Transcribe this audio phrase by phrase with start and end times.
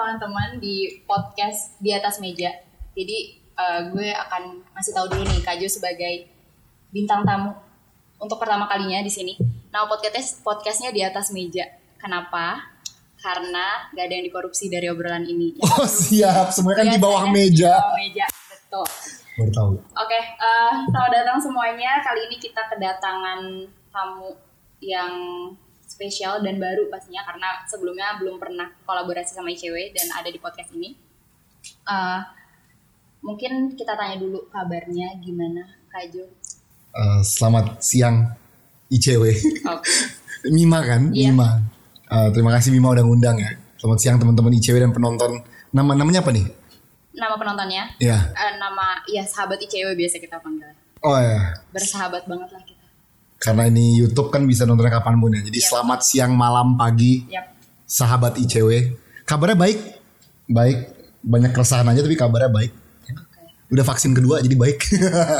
[0.00, 2.48] teman-teman di podcast di atas meja.
[2.96, 6.24] Jadi uh, gue akan ngasih tahu dulu nih Kak Jo sebagai
[6.88, 7.52] bintang tamu
[8.16, 9.36] untuk pertama kalinya di sini.
[9.68, 11.68] Nah podcast podcastnya di atas meja.
[12.00, 12.64] Kenapa?
[13.20, 15.60] Karena gak ada yang dikorupsi dari obrolan ini.
[15.76, 17.76] Oh siap, semuanya kan di bawah meja.
[17.76, 18.86] Di bawah meja, betul.
[19.36, 19.70] Baru tahu.
[19.76, 22.00] Oke, okay, uh, selamat datang semuanya.
[22.00, 24.32] Kali ini kita kedatangan tamu
[24.80, 25.12] yang
[26.00, 30.72] spesial dan baru pastinya karena sebelumnya belum pernah kolaborasi sama ICW dan ada di podcast
[30.72, 30.96] ini.
[31.84, 32.24] Uh,
[33.20, 36.24] mungkin kita tanya dulu kabarnya gimana Kak Jo?
[36.96, 38.32] Uh, selamat siang
[38.88, 39.28] ICW.
[39.60, 40.48] Okay.
[40.56, 41.12] Mima kan?
[41.12, 41.36] Yeah.
[41.36, 41.68] Mima.
[42.08, 43.52] Uh, terima kasih Mima udah ngundang ya.
[43.76, 45.44] Selamat siang teman-teman ICW dan penonton.
[45.68, 46.48] Nama namanya apa nih?
[47.12, 47.92] Nama penontonnya?
[48.00, 48.32] Iya.
[48.32, 48.40] Yeah.
[48.40, 50.72] Uh, nama ya sahabat ICW biasa kita panggil.
[51.04, 51.60] Oh ya.
[51.76, 52.79] Bersahabat banget lah kita
[53.40, 55.40] karena ini YouTube kan bisa nontonnya kapan pun ya.
[55.40, 55.68] Jadi yep.
[55.72, 57.56] selamat siang, malam, pagi, yep.
[57.88, 58.92] sahabat ICW.
[59.24, 59.78] Kabarnya baik,
[60.44, 60.78] baik.
[61.24, 62.72] Banyak keresahan aja tapi kabarnya baik.
[63.08, 63.16] Okay.
[63.72, 64.78] Udah vaksin kedua jadi baik.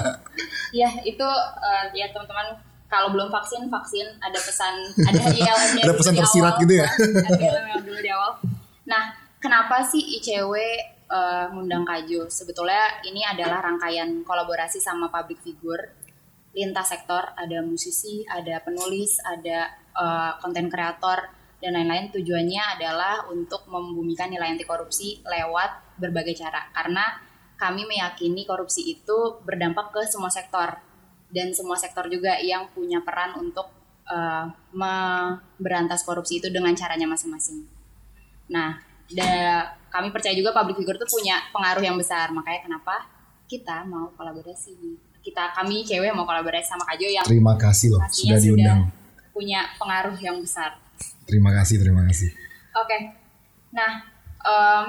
[0.81, 2.57] ya itu uh, ya teman-teman
[2.89, 4.75] kalau belum vaksin vaksin ada pesan
[5.05, 5.21] ada
[5.85, 6.89] ada pesan tersirat awal, gitu ya.
[6.89, 8.41] ada ILM dulu di awal.
[8.89, 9.13] Nah
[9.45, 10.65] kenapa sih ICW uh,
[11.13, 12.33] eh, ngundang Kajo?
[12.33, 16.01] Sebetulnya ini adalah rangkaian kolaborasi sama public figure
[16.51, 19.71] lintas sektor, ada musisi, ada penulis, ada
[20.43, 21.31] konten uh, kreator
[21.63, 22.11] dan lain-lain.
[22.11, 26.67] Tujuannya adalah untuk membumikan nilai anti korupsi lewat berbagai cara.
[26.75, 27.07] Karena
[27.61, 30.81] kami meyakini korupsi itu berdampak ke semua sektor
[31.31, 33.71] dan semua sektor juga yang punya peran untuk
[34.11, 37.69] uh, memberantas korupsi itu dengan caranya masing-masing.
[38.51, 39.31] Nah, da,
[39.93, 42.35] kami percaya juga public figure itu punya pengaruh yang besar.
[42.35, 43.07] Makanya kenapa
[43.47, 48.41] kita mau kolaborasi kita kami cewek mau kolaborasi sama Kajo yang terima kasih loh sudah
[48.41, 48.89] diundang.
[48.89, 50.77] sudah punya pengaruh yang besar.
[51.29, 52.33] Terima kasih terima kasih.
[52.77, 52.89] Oke.
[52.89, 53.01] Okay.
[53.71, 54.03] nah
[54.43, 54.85] um,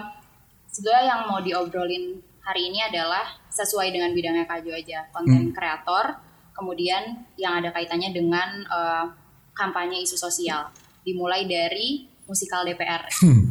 [0.65, 5.53] sebetulnya yang mau diobrolin hari ini adalah sesuai dengan bidangnya Kajo aja konten hmm.
[5.53, 6.17] kreator
[6.57, 9.05] kemudian yang ada kaitannya dengan uh,
[9.53, 10.73] kampanye isu sosial
[11.05, 13.43] dimulai dari musikal DPR hmm.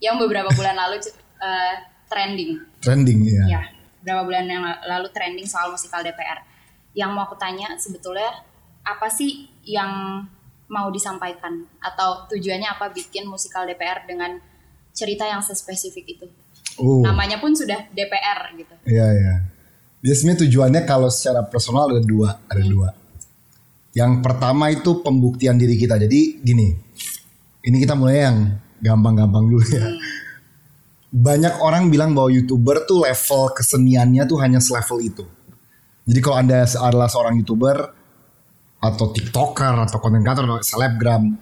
[0.00, 1.02] yang beberapa bulan lalu
[1.42, 1.74] uh,
[2.08, 2.56] trending.
[2.80, 3.62] Trending ya, ya
[4.08, 6.40] berapa bulan yang lalu trending soal musikal DPR.
[6.96, 8.40] Yang mau aku tanya sebetulnya
[8.80, 10.24] apa sih yang
[10.72, 14.40] mau disampaikan atau tujuannya apa bikin musikal DPR dengan
[14.96, 16.26] cerita yang sespesifik itu?
[16.80, 17.04] Uh.
[17.04, 18.74] Namanya pun sudah DPR gitu.
[18.88, 19.34] Iya iya.
[20.00, 22.72] Biasanya tujuannya kalau secara personal ada dua, ada hmm.
[22.72, 22.88] dua.
[23.92, 26.00] Yang pertama itu pembuktian diri kita.
[26.00, 26.72] Jadi gini,
[27.60, 29.84] ini kita mulai yang gampang-gampang dulu ya.
[29.84, 30.18] Hmm
[31.08, 35.24] banyak orang bilang bahwa youtuber tuh level keseniannya tuh hanya selevel itu.
[36.08, 37.76] Jadi kalau anda adalah seorang youtuber
[38.78, 41.36] atau tiktoker atau konten kreator atau selebgram,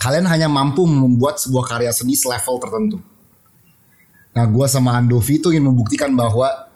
[0.00, 2.98] kalian hanya mampu membuat sebuah karya seni selevel tertentu.
[4.36, 6.68] Nah, gue sama Andovi itu ingin membuktikan bahwa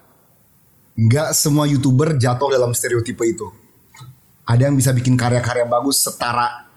[0.96, 3.48] nggak semua youtuber jatuh dalam stereotipe itu.
[4.48, 6.68] Ada yang bisa bikin karya-karya bagus setara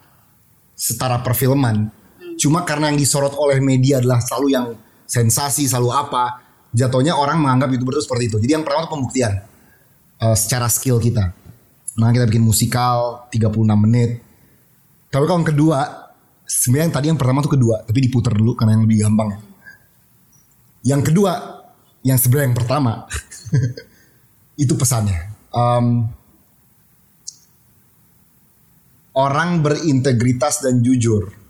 [0.76, 1.88] setara perfilman.
[2.36, 4.68] Cuma karena yang disorot oleh media adalah selalu yang
[5.08, 6.44] sensasi selalu apa
[6.74, 8.38] jatuhnya orang menganggap youtuber itu seperti itu.
[8.42, 9.34] Jadi yang pertama itu pembuktian
[10.20, 11.32] uh, secara skill kita.
[12.02, 13.54] Nah kita bikin musikal 36
[13.86, 14.20] menit.
[15.14, 15.80] Tapi kalau yang kedua
[16.44, 19.30] sebenarnya yang tadi yang pertama tuh kedua tapi diputar dulu karena yang lebih gampang.
[20.84, 21.32] Yang kedua
[22.04, 22.92] yang sebenarnya yang pertama
[24.64, 25.32] itu pesannya.
[25.54, 26.10] Um,
[29.14, 31.43] orang berintegritas dan jujur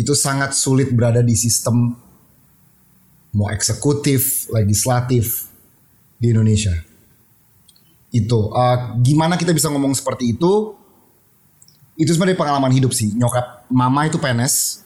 [0.00, 1.92] itu sangat sulit berada di sistem
[3.36, 5.46] mau eksekutif, legislatif
[6.16, 6.74] di Indonesia.
[8.10, 10.74] Itu uh, gimana kita bisa ngomong seperti itu?
[11.94, 13.12] Itu sebenarnya pengalaman hidup sih.
[13.14, 14.82] Nyokap mama itu PNS,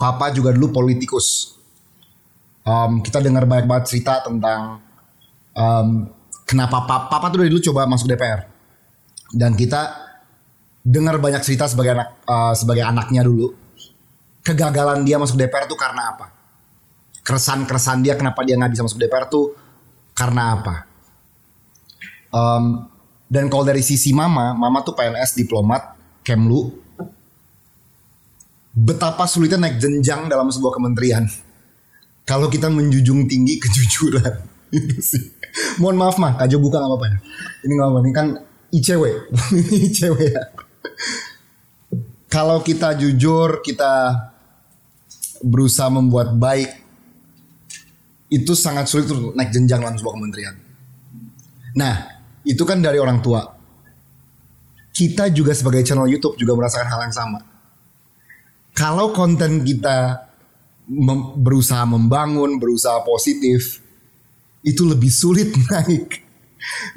[0.00, 1.58] papa juga dulu politikus.
[2.62, 4.80] Um, kita dengar banyak banget cerita tentang
[5.56, 6.08] um,
[6.46, 8.48] kenapa papa, papa tuh dulu coba masuk DPR.
[9.28, 10.08] Dan kita
[10.80, 13.67] dengar banyak cerita sebagai anak uh, sebagai anaknya dulu
[14.48, 16.32] kegagalan dia masuk DPR tuh karena apa?
[17.20, 19.52] Keresan-keresan dia kenapa dia nggak bisa masuk DPR tuh
[20.16, 20.88] karena apa?
[22.32, 22.88] Um,
[23.28, 25.92] dan kalau dari sisi mama, mama tuh PNS diplomat,
[26.24, 26.72] Kemlu.
[28.72, 31.28] Betapa sulitnya naik jenjang dalam sebuah kementerian.
[32.30, 34.56] Kalau kita menjunjung tinggi kejujuran.
[34.68, 35.16] itu.
[35.80, 37.18] Mohon maaf mah, Kajo buka nggak apa-apa ya.
[37.64, 38.26] Ini nggak apa-apa, ini kan
[38.68, 39.04] ICW.
[39.88, 40.42] ICW ya.
[42.28, 44.27] Kalau kita jujur, kita
[45.42, 46.70] berusaha membuat baik
[48.28, 50.54] itu sangat sulit untuk naik jenjang dalam sebuah kementerian.
[51.76, 51.94] Nah,
[52.44, 53.56] itu kan dari orang tua.
[54.92, 57.40] Kita juga sebagai channel YouTube juga merasakan hal yang sama.
[58.74, 60.28] Kalau konten kita
[60.90, 63.80] mem- berusaha membangun, berusaha positif
[64.66, 66.24] itu lebih sulit naik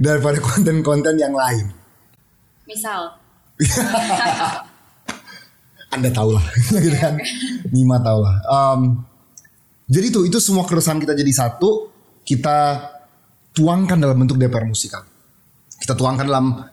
[0.02, 1.70] daripada konten-konten yang lain.
[2.66, 3.16] Misal,
[5.92, 6.46] Anda tahu lah,
[6.84, 7.20] gitu kan?
[7.70, 8.36] Nima tahu lah.
[8.48, 8.82] Em,
[9.92, 11.92] jadi tuh itu semua keresahan kita jadi satu,
[12.24, 12.80] kita
[13.52, 15.04] tuangkan dalam bentuk DPR musikal.
[15.76, 16.64] Kita tuangkan dalam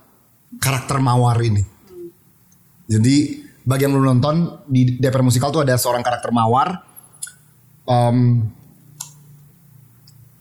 [0.62, 1.66] karakter mawar ini.
[2.86, 6.78] Jadi bagi yang belum nonton di DPR musikal tuh ada seorang karakter mawar
[7.90, 8.48] em,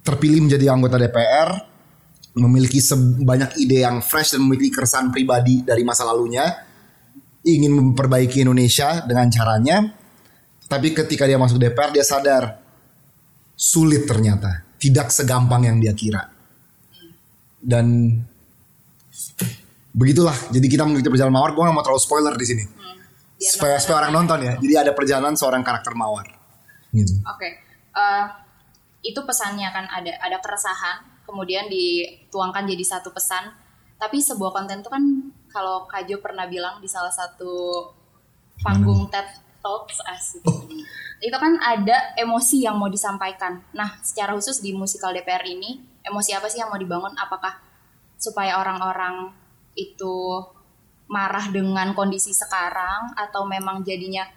[0.05, 1.49] terpilih menjadi anggota DPR,
[2.37, 6.66] memiliki sebanyak ide yang fresh dan memiliki keresahan pribadi dari masa lalunya
[7.47, 9.77] ingin memperbaiki Indonesia dengan caranya.
[10.67, 12.59] Tapi ketika dia masuk DPR dia sadar
[13.55, 16.27] sulit ternyata, tidak segampang yang dia kira.
[17.57, 18.19] Dan
[19.95, 20.35] begitulah.
[20.51, 21.55] Jadi kita mengikuti perjalanan mawar.
[21.55, 22.63] Gue gak mau terlalu spoiler di sini.
[22.67, 24.53] biar Supaya, supaya orang nonton ya.
[24.59, 26.27] Jadi ada perjalanan seorang karakter mawar.
[26.91, 27.15] Gitu.
[27.23, 27.49] Oke,
[27.93, 28.25] eh,
[29.05, 33.53] itu pesannya kan ada ada keresahan, kemudian dituangkan jadi satu pesan.
[33.97, 35.03] Tapi sebuah konten itu kan
[35.57, 37.81] kalau Kajo pernah bilang di salah satu
[38.61, 39.25] panggung TED
[39.57, 40.45] Talks asik.
[41.17, 43.57] Itu kan ada emosi yang mau disampaikan.
[43.73, 47.17] Nah, secara khusus di musikal DPR ini, emosi apa sih yang mau dibangun?
[47.17, 47.57] Apakah
[48.21, 49.33] supaya orang-orang
[49.73, 50.45] itu
[51.09, 54.29] marah dengan kondisi sekarang atau memang jadinya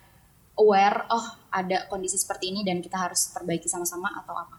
[0.57, 4.57] aware oh ada kondisi seperti ini dan kita harus perbaiki sama-sama atau apa?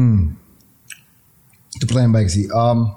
[0.00, 0.32] Hmm.
[1.76, 2.48] Itu pertanyaan baik sih.
[2.48, 2.96] Um,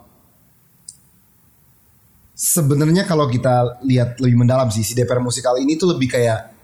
[2.39, 6.56] Sebenarnya kalau kita lihat lebih mendalam sih si DPR musikal ini tuh lebih kayak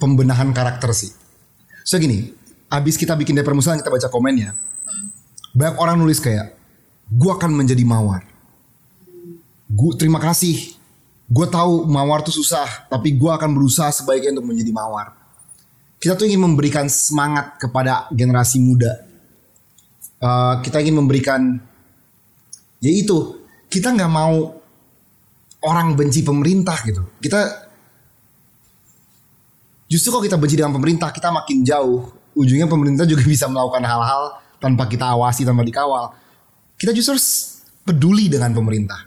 [0.00, 1.12] pembenahan karakter sih.
[1.84, 2.32] So gini,
[2.72, 4.56] abis kita bikin DPR musikal kita baca komennya,
[5.52, 6.56] banyak orang nulis kayak,
[7.12, 8.24] gua akan menjadi mawar.
[9.68, 10.72] Gua terima kasih.
[11.26, 15.10] Gue tahu mawar tuh susah, tapi gua akan berusaha sebaiknya untuk menjadi mawar.
[15.98, 19.02] Kita tuh ingin memberikan semangat kepada generasi muda.
[20.22, 21.58] Uh, kita ingin memberikan,
[22.78, 23.42] ya itu
[23.76, 24.56] kita nggak mau
[25.68, 27.04] orang benci pemerintah gitu.
[27.20, 27.68] Kita
[29.84, 32.08] justru kalau kita benci dengan pemerintah kita makin jauh.
[32.32, 36.16] Ujungnya pemerintah juga bisa melakukan hal-hal tanpa kita awasi, tanpa dikawal.
[36.80, 37.20] Kita justru
[37.84, 39.04] peduli dengan pemerintah.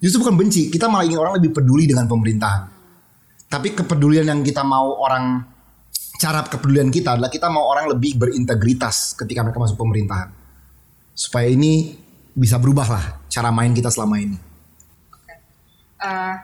[0.00, 2.62] Justru bukan benci, kita malah ingin orang lebih peduli dengan pemerintahan.
[3.48, 5.42] Tapi kepedulian yang kita mau orang
[6.20, 10.32] cara kepedulian kita adalah kita mau orang lebih berintegritas ketika mereka masuk pemerintahan.
[11.16, 11.98] Supaya ini
[12.34, 14.36] bisa berubah lah cara main kita selama ini.
[15.98, 16.34] Eh,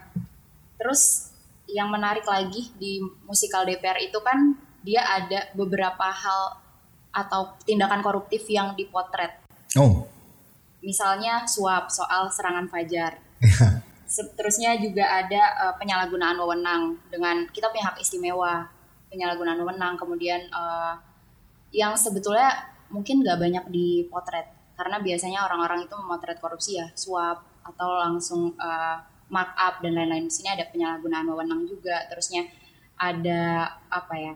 [0.81, 1.32] terus
[1.70, 6.60] yang menarik lagi di musikal DPR itu kan dia ada beberapa hal
[7.14, 9.38] atau tindakan koruptif yang dipotret.
[9.78, 10.06] Oh,
[10.84, 13.16] Misalnya suap soal serangan Fajar.
[14.04, 18.69] Seterusnya juga ada eh, penyalahgunaan wewenang dengan kita punya hak istimewa
[19.08, 20.94] penyalahgunaan wewenang kemudian eh,
[21.75, 22.50] yang sebetulnya
[22.92, 28.97] mungkin nggak banyak dipotret karena biasanya orang-orang itu memotret korupsi ya suap atau langsung eh,
[29.31, 32.44] markup dan lain-lain di sini ada penyalahgunaan wewenang juga terusnya
[33.00, 34.35] ada apa ya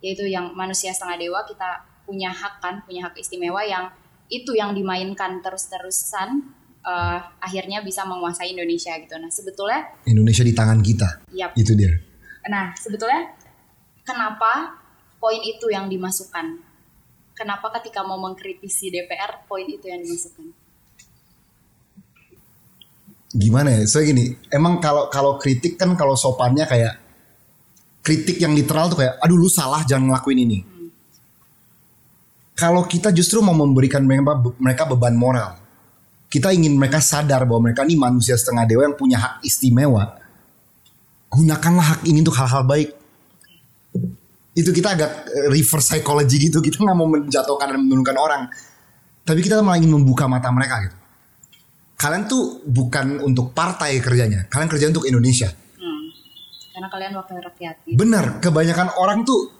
[0.00, 3.90] yaitu yang manusia setengah dewa kita punya hak kan punya hak istimewa yang
[4.30, 6.54] itu yang dimainkan terus-terusan
[6.86, 11.08] eh, akhirnya bisa menguasai Indonesia gitu nah sebetulnya Indonesia di tangan kita.
[11.34, 12.10] yap Itu dia.
[12.48, 13.36] Nah, sebetulnya
[14.06, 14.80] kenapa
[15.20, 16.69] poin itu yang dimasukkan?
[17.40, 20.52] Kenapa ketika mau mengkritisi DPR, poin itu yang dimasukkan?
[23.32, 23.88] Gimana ya?
[23.88, 27.00] So gini, emang kalau kalau kritik kan kalau sopannya kayak
[28.04, 30.58] kritik yang literal tuh kayak aduh lu salah jangan ngelakuin ini.
[32.60, 35.56] Kalau kita justru mau memberikan mereka mereka beban moral.
[36.28, 40.20] Kita ingin mereka sadar bahwa mereka ini manusia setengah dewa yang punya hak istimewa.
[41.32, 42.99] Gunakanlah hak ini untuk hal-hal baik.
[44.54, 46.58] Itu kita agak eh, reverse psychology gitu.
[46.58, 48.42] Kita nggak mau menjatuhkan dan menurunkan orang.
[49.22, 51.00] Tapi kita malah ingin membuka mata mereka gitu
[52.00, 55.52] kalian tuh bukan untuk partai kerjanya, kalian kerja untuk Indonesia.
[55.52, 56.08] Hmm.
[56.72, 57.74] Karena kalian wakil rakyat.
[57.84, 57.96] gitu.
[58.00, 59.52] Bener, kebanyakan orang tuh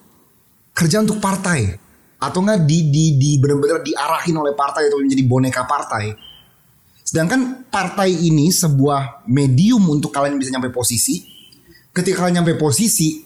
[0.72, 1.76] kerja untuk partai
[2.16, 6.16] atau enggak di di di benar-benar diarahin oleh partai atau menjadi boneka partai.
[7.04, 11.20] Sedangkan partai ini sebuah medium untuk kalian bisa nyampe posisi.
[11.92, 13.20] Ketika kalian nyampe posisi,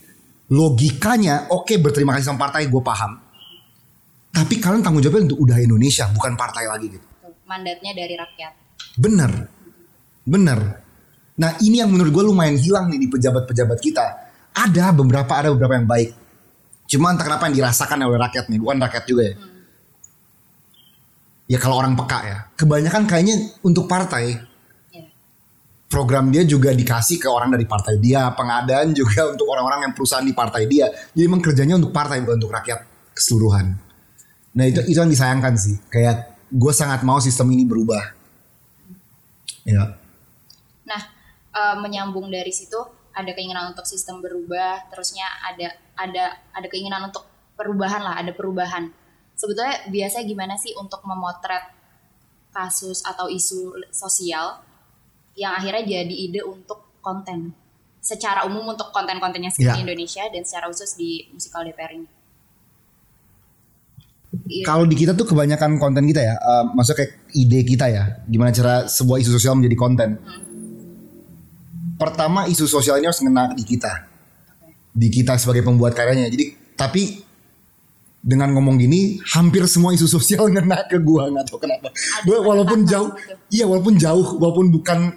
[0.53, 3.21] logikanya oke berterima kasih sama partai gue paham.
[4.35, 7.07] Tapi kalian tanggung jawabnya untuk udah Indonesia, bukan partai lagi gitu.
[7.47, 8.53] Mandatnya dari rakyat.
[8.99, 9.31] Bener,
[10.27, 10.59] bener.
[11.39, 14.07] Nah ini yang menurut gue lumayan hilang nih di pejabat-pejabat kita.
[14.55, 16.11] Ada beberapa, ada beberapa yang baik.
[16.91, 19.35] Cuma entah kenapa yang dirasakan oleh rakyat nih, bukan rakyat juga ya.
[21.45, 24.54] Ya kalau orang peka ya, kebanyakan kayaknya untuk partai.
[25.95, 30.27] Program dia juga dikasih ke orang dari partai dia, pengadaan juga untuk orang-orang yang perusahaan
[30.27, 30.91] di partai dia.
[30.91, 32.83] Jadi emang kerjanya untuk partai bukan untuk rakyat
[33.15, 33.79] keseluruhan.
[34.59, 35.79] Nah itu itu yang disayangkan sih.
[35.87, 38.03] Kayak gue sangat mau sistem ini berubah.
[39.63, 39.95] Ya.
[40.83, 41.03] Nah,
[41.55, 42.77] eh, menyambung dari situ
[43.15, 47.23] ada keinginan untuk sistem berubah, terusnya ada ada ada keinginan untuk
[47.55, 48.91] perubahan lah, ada perubahan.
[49.39, 51.71] Sebetulnya biasanya gimana sih untuk memotret
[52.51, 54.74] kasus atau isu sosial
[55.35, 57.53] yang akhirnya jadi ide untuk konten
[58.05, 59.75] secara umum untuk konten-kontennya Ya.
[59.75, 62.09] di Indonesia dan secara khusus di musikal DPR ini.
[64.45, 64.65] Iya.
[64.67, 68.51] Kalau di kita tuh kebanyakan konten kita ya, eh, maksudnya kayak ide kita ya, gimana
[68.51, 70.11] cara sebuah isu sosial menjadi konten.
[71.95, 74.11] Pertama isu sosial ini harus ngena di kita,
[74.91, 76.27] di kita sebagai pembuat karyanya.
[76.29, 77.23] Jadi tapi
[78.19, 81.89] dengan ngomong gini, hampir semua isu sosial ngena ke gua nggak tahu kenapa.
[82.27, 83.15] Gua walaupun jauh,
[83.49, 85.15] iya walaupun jauh, walaupun bukan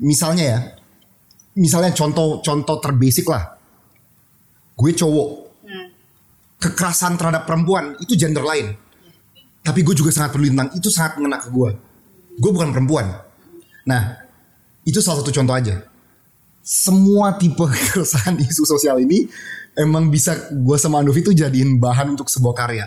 [0.00, 0.58] misalnya ya,
[1.54, 3.58] misalnya contoh contoh terbasic lah,
[4.74, 5.30] gue cowok,
[5.64, 5.88] Hmm.
[6.60, 8.76] kekerasan terhadap perempuan itu gender lain.
[9.64, 11.70] Tapi gue juga sangat peduli tentang itu sangat mengena ke gue.
[12.36, 13.16] Gue bukan perempuan.
[13.88, 14.20] Nah,
[14.84, 15.80] itu salah satu contoh aja.
[16.60, 19.24] Semua tipe keresahan isu sosial ini
[19.72, 22.86] emang bisa gue sama Andovi itu jadiin bahan untuk sebuah karya.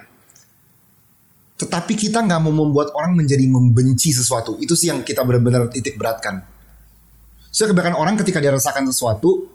[1.57, 4.61] Tetapi kita nggak mau membuat orang menjadi membenci sesuatu.
[4.61, 6.45] Itu sih yang kita benar-benar titik beratkan.
[7.57, 9.49] So kebanyakan orang ketika dia rasakan sesuatu,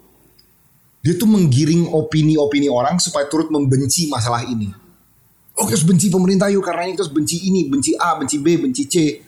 [1.07, 4.75] dia tuh menggiring opini-opini orang supaya turut membenci masalah ini.
[5.55, 8.43] Oh kita harus benci pemerintah yuk karena ini kita harus benci ini, benci A, benci
[8.43, 9.23] B, benci C.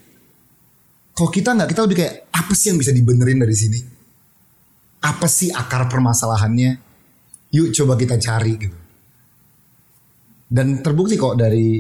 [1.15, 3.79] Kalau kita nggak, kita lebih kayak apa sih yang bisa dibenerin dari sini?
[5.07, 6.75] Apa sih akar permasalahannya?
[7.55, 8.79] Yuk coba kita cari gitu.
[10.51, 11.79] Dan terbukti kok dari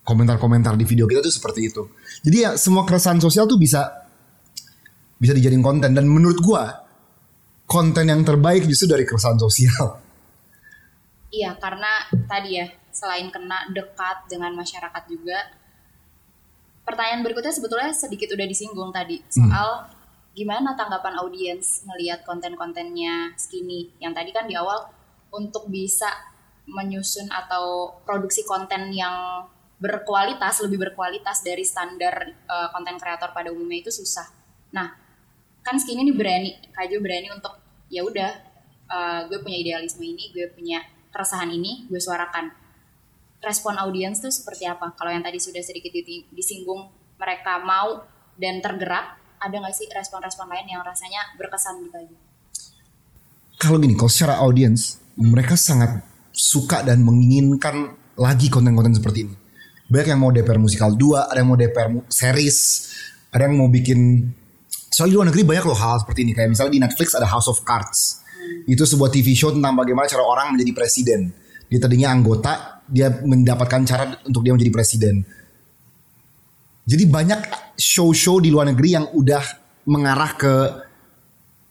[0.00, 1.84] komentar-komentar di video kita tuh seperti itu.
[2.24, 4.03] Jadi ya semua keresahan sosial tuh bisa
[5.24, 6.84] bisa dijadiin konten dan menurut gua
[7.64, 9.96] konten yang terbaik justru dari keresahan sosial.
[11.32, 15.40] Iya, karena tadi ya, selain kena dekat dengan masyarakat juga,
[16.84, 19.88] pertanyaan berikutnya sebetulnya sedikit udah disinggung tadi soal
[20.36, 24.92] gimana tanggapan audiens ngelihat konten-kontennya Skinny yang tadi kan di awal
[25.32, 26.12] untuk bisa
[26.68, 29.48] menyusun atau produksi konten yang
[29.80, 34.28] berkualitas lebih berkualitas dari standar eh, konten kreator pada umumnya itu susah.
[34.72, 35.03] Nah,
[35.64, 37.56] kan Skinny ini berani, Kaju berani untuk
[37.88, 38.30] ya udah
[38.86, 42.52] eh, gue punya idealisme ini, gue punya keresahan ini, gue suarakan.
[43.40, 44.96] Respon audiens tuh seperti apa?
[44.96, 45.92] Kalau yang tadi sudah sedikit
[46.32, 46.88] disinggung,
[47.20, 48.04] mereka mau
[48.40, 52.16] dan tergerak, ada nggak sih respon-respon lain yang rasanya berkesan di Kaju?
[53.60, 59.34] Kalau gini, kalau secara audiens, mereka sangat suka dan menginginkan lagi konten-konten seperti ini.
[59.88, 62.58] Banyak yang mau DPR musikal 2, ada yang mau DPR series,
[63.30, 64.32] ada yang mau bikin
[64.94, 67.50] soalnya di luar negeri banyak loh hal seperti ini kayak misalnya di Netflix ada House
[67.50, 68.22] of Cards
[68.70, 71.34] itu sebuah TV show tentang bagaimana cara orang menjadi presiden
[71.66, 75.26] dia tadinya anggota dia mendapatkan cara untuk dia menjadi presiden
[76.84, 77.40] jadi banyak
[77.80, 79.40] show-show di luar negeri yang udah
[79.88, 80.52] mengarah ke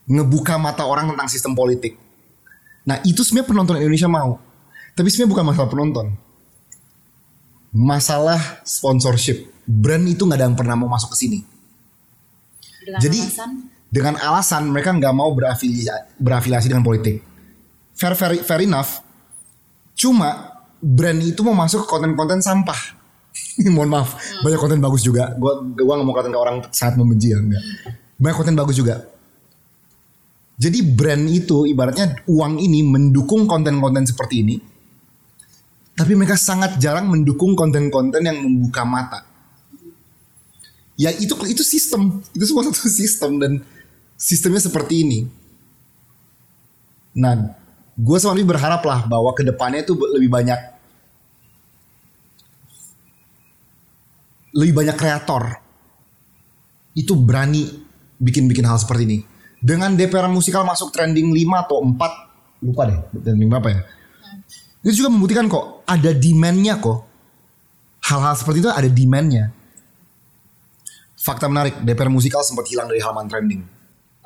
[0.09, 1.95] ngebuka mata orang tentang sistem politik.
[2.83, 4.41] Nah itu sebenarnya penonton Indonesia mau.
[4.93, 6.05] Tapi sebenarnya bukan masalah penonton.
[7.73, 9.49] Masalah sponsorship.
[9.63, 11.39] Brand itu nggak ada yang pernah mau masuk ke sini.
[12.83, 13.51] Dengan Jadi alasan
[13.93, 17.21] dengan alasan mereka nggak mau berafiliasi, berafiliasi dengan politik.
[17.93, 19.05] Fair, fair, fair enough.
[19.93, 22.97] Cuma brand itu mau masuk ke konten-konten sampah.
[23.73, 25.37] Mohon maaf, banyak konten bagus juga.
[25.37, 27.63] Gua gua nggak mau konten ke orang sangat membenci ya, enggak.
[28.17, 28.95] Banyak konten bagus juga.
[30.57, 34.55] Jadi brand itu ibaratnya uang ini mendukung konten-konten seperti ini.
[35.93, 39.32] Tapi mereka sangat jarang mendukung konten-konten yang membuka mata
[40.99, 42.21] ya itu itu sistem.
[42.33, 43.51] Itu semua satu sistem dan
[44.17, 45.19] sistemnya seperti ini.
[47.17, 47.53] Nah
[47.93, 50.59] gue sama Alfi berharap lah bahwa ke depannya itu lebih banyak
[54.53, 55.57] lebih banyak kreator
[56.93, 57.69] itu berani
[58.21, 59.19] bikin-bikin hal seperti ini.
[59.63, 63.81] Dengan DPR musikal masuk trending 5 atau 4 lupa deh trending berapa ya.
[64.83, 67.07] Itu juga membuktikan kok ada demandnya kok.
[68.03, 69.55] Hal-hal seperti itu ada demandnya
[71.23, 73.63] fakta menarik DPR musikal sempat hilang dari halaman trending.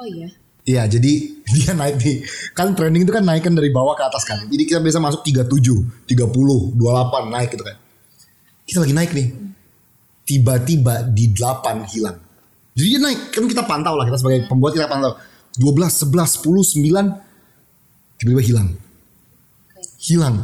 [0.02, 0.28] Oh iya?
[0.68, 1.14] Iya jadi
[1.56, 2.18] dia naik nih
[2.52, 4.42] Kan trending itu kan naikkan dari bawah ke atas kan.
[4.50, 7.78] Jadi kita biasa masuk 37 30 28 naik gitu kan.
[8.66, 9.28] Kita lagi naik nih.
[10.28, 12.18] Tiba-tiba di 8 hilang.
[12.76, 15.16] Jadi dia naik Kan kita pantau lah Kita sebagai pembuat kita pantau.
[15.56, 18.70] 12, 11, 10, 9 Tiba-tiba hilang.
[20.04, 20.36] Hilang.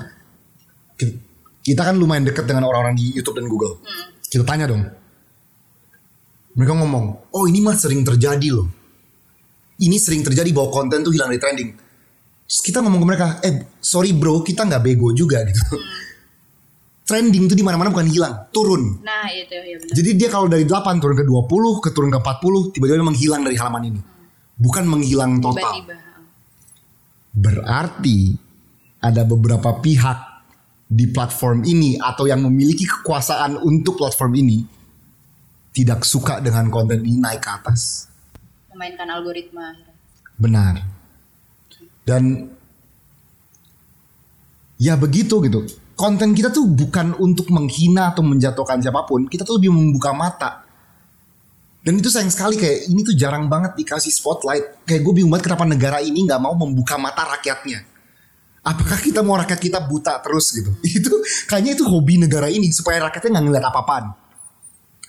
[1.64, 3.84] Kita kan lumayan deket dengan orang-orang di Youtube dan Google.
[4.24, 5.03] Kita tanya dong
[6.54, 8.84] Mereka ngomong Oh ini mah sering terjadi loh
[9.82, 11.70] ini sering terjadi bahwa konten tuh hilang dari trending.
[12.46, 15.62] Terus kita ngomong ke mereka, eh sorry bro, kita nggak bego juga gitu.
[17.10, 19.04] Trending tuh di mana-mana bukan hilang, turun.
[19.04, 19.92] Nah itu ya benar.
[19.92, 23.60] Jadi dia kalau dari 8 turun ke 20, ke turun ke 40, tiba-tiba menghilang dari
[23.60, 24.02] halaman ini.
[24.56, 25.84] Bukan menghilang total.
[25.84, 25.96] Tiba-tiba.
[27.34, 28.20] Berarti
[29.04, 30.48] ada beberapa pihak
[30.88, 34.64] di platform ini atau yang memiliki kekuasaan untuk platform ini
[35.74, 38.08] tidak suka dengan konten ini naik ke atas.
[38.70, 39.74] Memainkan algoritma.
[40.38, 40.86] Benar.
[42.06, 42.54] Dan
[44.78, 45.66] ya begitu gitu.
[45.94, 49.26] Konten kita tuh bukan untuk menghina atau menjatuhkan siapa pun.
[49.26, 50.66] Kita tuh lebih membuka mata.
[51.84, 54.88] Dan itu sayang sekali kayak ini tuh jarang banget dikasih spotlight.
[54.88, 57.84] Kayak gue bingung banget kenapa negara ini nggak mau membuka mata rakyatnya.
[58.64, 60.72] Apakah kita mau rakyat kita buta terus gitu?
[61.04, 61.12] Itu
[61.52, 64.23] kayaknya itu hobi negara ini supaya rakyatnya nggak ngeliat apa-apaan.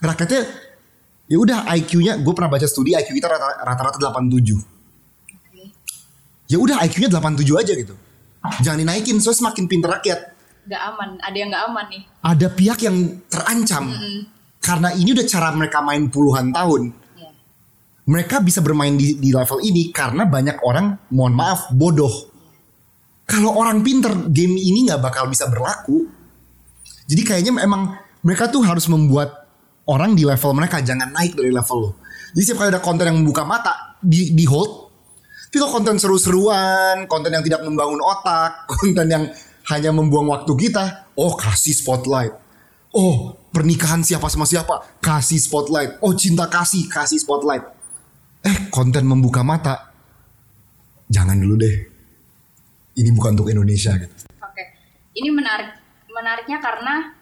[0.03, 0.43] Rakyatnya
[1.25, 5.65] ya udah IQ-nya gue pernah baca studi IQ kita rata- rata-rata 87 Oke.
[6.51, 7.95] ya udah IQ-nya 87 aja gitu.
[8.61, 10.21] Jangan dinaikin, soalnya semakin pinter rakyat.
[10.69, 11.17] Gak aman.
[11.25, 12.03] Ada yang gak aman nih.
[12.21, 13.85] Ada pihak yang terancam.
[14.61, 16.93] Karena ini udah cara mereka main puluhan tahun.
[17.17, 17.33] Ya.
[18.05, 22.13] Mereka bisa bermain di, di level ini karena banyak orang, mohon maaf, bodoh.
[23.25, 26.05] Kalau orang pinter, game ini nggak bakal bisa berlaku.
[27.09, 29.44] Jadi kayaknya emang mereka tuh harus membuat
[29.89, 31.91] orang di level mereka, jangan naik dari level lo.
[32.35, 34.85] Jadi setiap kali ada konten yang membuka mata, di, di hold,
[35.55, 39.31] tapi kalau konten seru-seruan, konten yang tidak membangun otak, konten yang
[39.71, 42.35] hanya membuang waktu kita, oh kasih spotlight.
[42.91, 46.03] Oh pernikahan siapa sama siapa, kasih spotlight.
[46.03, 47.63] Oh cinta kasih, kasih spotlight.
[48.43, 49.95] Eh konten membuka mata,
[51.07, 51.77] jangan dulu deh.
[52.99, 54.15] Ini bukan untuk Indonesia gitu.
[54.43, 54.65] Oke.
[55.15, 55.71] Ini menarik.
[56.11, 57.15] Menariknya karena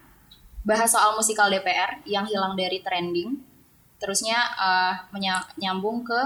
[0.62, 3.38] bahas soal musikal DPR yang hilang dari trending.
[3.98, 6.20] Terusnya eh, menya- nyambung ke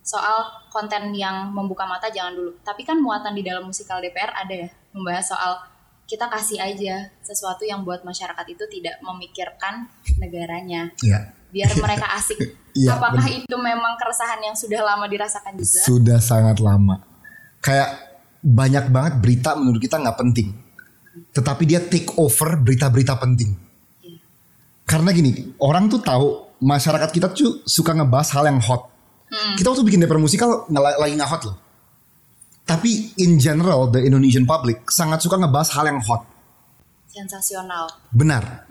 [0.00, 2.50] soal konten yang membuka mata jangan dulu.
[2.60, 5.52] Tapi kan muatan di dalam musikal DPR ada ya membahas soal
[6.04, 9.86] kita kasih aja sesuatu yang buat masyarakat itu tidak memikirkan
[10.18, 10.90] negaranya.
[11.04, 11.30] Ya.
[11.50, 12.38] Biar mereka asik.
[12.70, 13.42] Iya, Apakah bener.
[13.42, 15.80] itu memang keresahan yang sudah lama dirasakan juga?
[15.82, 17.02] Sudah sangat lama.
[17.58, 17.98] Kayak
[18.46, 20.54] banyak banget berita menurut kita nggak penting.
[21.34, 23.58] Tetapi dia take over berita-berita penting.
[24.90, 28.90] Karena gini, orang tuh tahu masyarakat kita tuh suka ngebahas hal yang hot.
[29.30, 31.56] Kita waktu bikin DPR musikal lagi nggak hot loh.
[32.66, 36.26] Tapi in general the Indonesian public sangat suka ngebahas hal yang hot.
[37.06, 37.86] Sensasional.
[38.10, 38.66] Benar.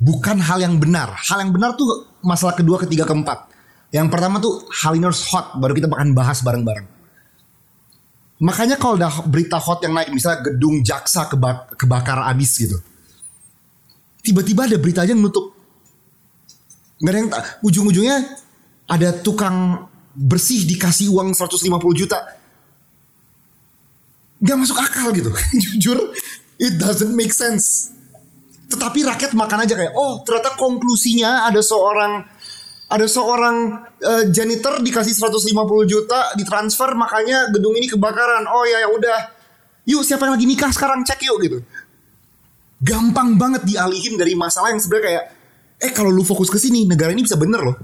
[0.00, 1.12] Bukan hal yang benar.
[1.28, 3.52] Hal yang benar tuh masalah kedua, ketiga, keempat.
[3.92, 6.88] Yang pertama tuh hal ini harus hot, baru kita akan bahas bareng-bareng.
[8.40, 12.80] Makanya kalau udah berita hot yang naik, misalnya gedung jaksa keba- kebakar abis gitu.
[14.20, 15.56] Tiba-tiba ada berita aja nutup.
[17.00, 17.30] Nggak ada yang
[17.64, 18.16] ujung-ujungnya
[18.90, 22.18] ada tukang bersih dikasih uang 150 juta.
[24.40, 25.30] Gak masuk akal gitu.
[25.62, 25.98] Jujur,
[26.60, 27.92] it doesn't make sense.
[28.70, 32.22] Tetapi rakyat makan aja kayak, oh ternyata konklusinya ada seorang
[32.90, 35.54] ada seorang eh, janitor dikasih 150
[35.86, 38.44] juta ditransfer makanya gedung ini kebakaran.
[38.50, 39.20] Oh ya ya udah.
[39.88, 41.58] Yuk siapa yang lagi nikah sekarang cek yuk gitu.
[42.80, 45.24] Gampang banget dialihin dari masalah yang sebenarnya kayak
[45.80, 47.76] eh kalau lu fokus ke sini negara ini bisa bener loh.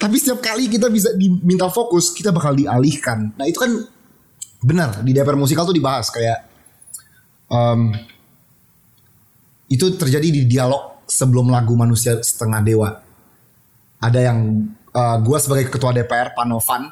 [0.00, 3.36] Tapi setiap kali kita bisa diminta fokus, kita bakal dialihkan.
[3.36, 3.70] Nah itu kan
[4.64, 6.38] benar di DPR musikal tuh dibahas kayak
[7.52, 7.92] em,
[9.68, 12.90] itu terjadi di dialog sebelum lagu manusia setengah dewa.
[14.00, 14.38] Ada yang
[14.72, 16.90] eh, gua sebagai ketua DPR Panovan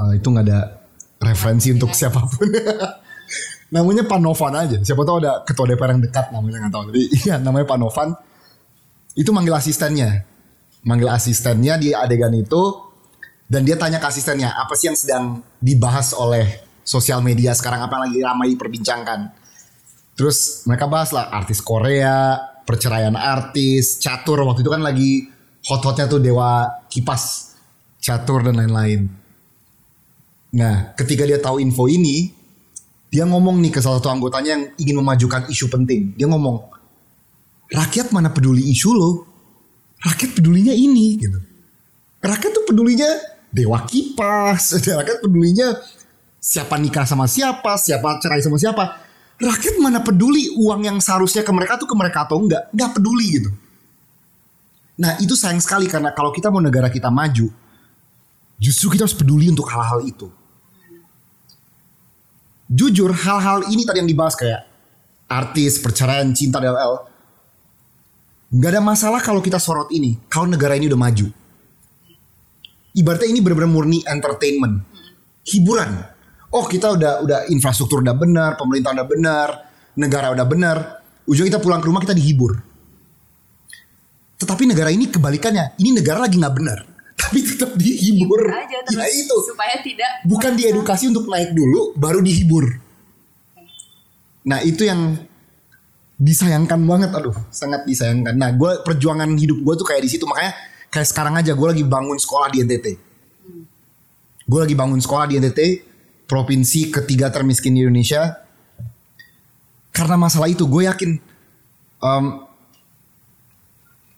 [0.00, 0.60] eh, itu nggak ada
[1.22, 2.48] referensi untuk siapa pun.
[3.72, 4.76] namanya Panovan aja.
[4.84, 6.82] Siapa tahu ada ketua DPR yang dekat namanya nggak tahu.
[6.92, 8.12] Tapi iya namanya Panovan.
[9.16, 10.28] Itu manggil asistennya.
[10.84, 12.92] Manggil asistennya di adegan itu
[13.48, 15.24] dan dia tanya ke asistennya apa sih yang sedang
[15.62, 19.20] dibahas oleh sosial media sekarang apa yang lagi ramai diperbincangkan.
[20.18, 25.30] Terus mereka bahas lah artis Korea, perceraian artis, catur waktu itu kan lagi
[25.64, 27.54] hot-hotnya tuh dewa kipas,
[28.02, 29.06] catur dan lain-lain.
[30.52, 32.41] Nah, ketika dia tahu info ini,
[33.12, 36.16] dia ngomong nih ke salah satu anggotanya yang ingin memajukan isu penting.
[36.16, 36.64] Dia ngomong,
[37.68, 39.10] rakyat mana peduli isu lo?
[40.00, 41.36] Rakyat pedulinya ini gitu.
[42.24, 43.06] Rakyat tuh pedulinya
[43.52, 45.76] dewa kipas, rakyat pedulinya
[46.40, 49.04] siapa nikah sama siapa, siapa cerai sama siapa.
[49.36, 53.26] Rakyat mana peduli uang yang seharusnya ke mereka tuh ke mereka atau enggak, enggak peduli
[53.28, 53.50] gitu.
[55.04, 57.52] Nah itu sayang sekali karena kalau kita mau negara kita maju,
[58.56, 60.32] justru kita harus peduli untuk hal-hal itu.
[62.72, 64.64] Jujur hal-hal ini tadi yang dibahas kayak
[65.28, 67.04] artis, perceraian, cinta, DLL.
[68.52, 71.28] Nggak ada masalah kalau kita sorot ini, kalau negara ini udah maju.
[72.92, 74.84] ibaratnya ini benar-benar murni entertainment,
[75.48, 75.96] hiburan.
[76.52, 79.48] Oh kita udah udah infrastruktur udah benar, pemerintah udah benar,
[79.96, 80.76] negara udah benar.
[81.24, 82.60] Ujung kita pulang ke rumah kita dihibur.
[84.36, 86.78] Tetapi negara ini kebalikannya, ini negara lagi nggak benar,
[87.32, 88.44] tapi tetap dihibur.
[88.44, 92.76] aja terus ya itu, supaya tidak bukan diedukasi untuk naik dulu, baru dihibur.
[94.44, 95.16] Nah itu yang
[96.20, 98.36] disayangkan banget, aduh sangat disayangkan.
[98.36, 100.52] Nah gue perjuangan hidup gue tuh kayak di situ makanya
[100.92, 102.86] kayak sekarang aja gue lagi bangun sekolah di NTT.
[104.44, 105.60] Gue lagi bangun sekolah di NTT,
[106.28, 108.44] provinsi ketiga termiskin di Indonesia.
[109.88, 111.16] Karena masalah itu gue yakin
[112.04, 112.44] um,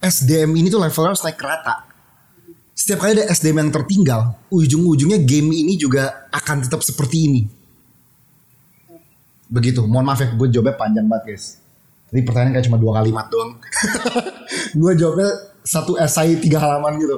[0.02, 1.93] SDM ini tuh levelnya harus naik rata.
[2.84, 7.42] Setiap kali ada SDM yang tertinggal, ujung-ujungnya game ini juga akan tetap seperti ini.
[9.48, 9.88] Begitu.
[9.88, 11.64] Mohon maaf ya, gue jawabnya panjang banget guys.
[12.12, 13.56] Tadi pertanyaan kayak cuma dua kalimat doang.
[14.84, 15.32] gue jawabnya
[15.64, 17.16] satu esai tiga halaman gitu.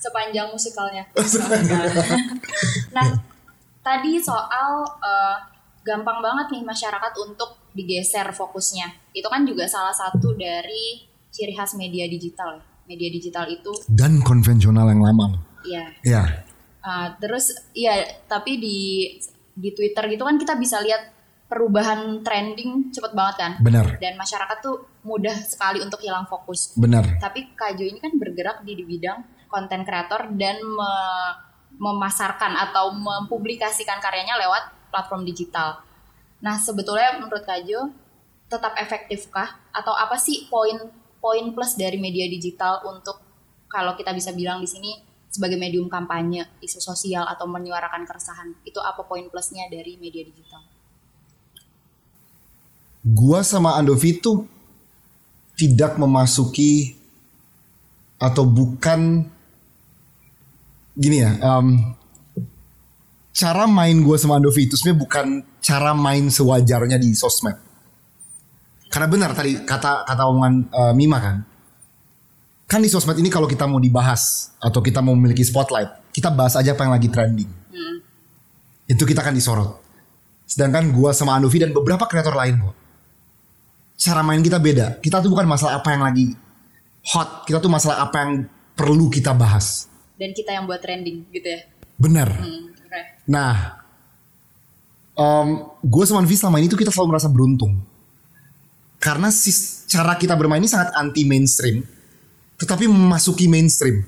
[0.00, 1.04] sepanjang musikalnya.
[2.96, 3.20] nah,
[3.84, 5.36] tadi soal eh,
[5.84, 9.12] gampang banget nih masyarakat untuk digeser fokusnya.
[9.12, 12.75] Itu kan juga salah satu dari ciri khas media digital.
[12.86, 15.26] Media digital itu, Dan konvensional yang lama.
[15.66, 15.90] ya.
[16.00, 16.22] Ya,
[16.80, 18.78] eh, terus, ya, tapi di
[19.52, 21.10] di Twitter gitu kan kita bisa lihat
[21.46, 23.52] perubahan trending cepet banget kan.
[23.58, 26.74] benar, Dan masyarakat tuh mudah sekali untuk hilang fokus.
[26.74, 27.06] benar.
[27.18, 31.34] Tapi Kajo ini kan bergerak di, di bidang konten kreator dan me-
[31.76, 35.82] memasarkan atau mempublikasikan karyanya lewat platform digital.
[36.40, 37.90] Nah, sebetulnya menurut Kajo
[38.46, 40.46] tetap efektifkah atau apa sih
[41.20, 43.20] poin-poin plus dari media digital untuk
[43.66, 44.92] kalau kita bisa bilang di sini
[45.28, 48.56] sebagai medium kampanye, isu sosial atau menyuarakan keresahan.
[48.64, 50.64] Itu apa poin plusnya dari media digital?
[53.06, 54.48] Gua sama Andovi tuh
[55.56, 56.96] tidak memasuki
[58.16, 59.28] atau bukan
[60.96, 61.32] gini ya.
[61.36, 61.96] em,
[63.36, 65.26] cara main gue sama Andovi itu sebenarnya bukan
[65.60, 67.65] cara main sewajarnya di sosmed.
[68.86, 71.36] Karena benar tadi kata kata omongan eh, Mima kan.
[72.66, 76.58] Kan di sosmed ini kalau kita mau dibahas atau kita mau memiliki spotlight, kita bahas
[76.58, 77.50] aja apa yang lagi trending.
[78.86, 79.70] Itu kita akan disorot.
[80.46, 82.76] Sedangkan gua sama Andovi dan beberapa kreator lain kok.
[83.98, 84.98] Cara main kita beda.
[85.02, 86.34] Kita tuh bukan masalah apa yang lagi
[87.14, 87.46] hot.
[87.46, 88.32] Kita tuh masalah apa yang
[88.74, 89.90] perlu kita bahas.
[90.18, 91.60] Dan kita yang buat trending gitu ya.
[91.98, 92.28] Bener.
[92.30, 93.00] Hmm, oke.
[93.26, 93.78] Nah,
[95.82, 97.78] gue sama Andovi selama ini tuh kita selalu merasa beruntung.
[99.06, 101.78] Karena sis- cara kita bermain ini sangat anti mainstream,
[102.58, 104.02] tetapi memasuki mainstream.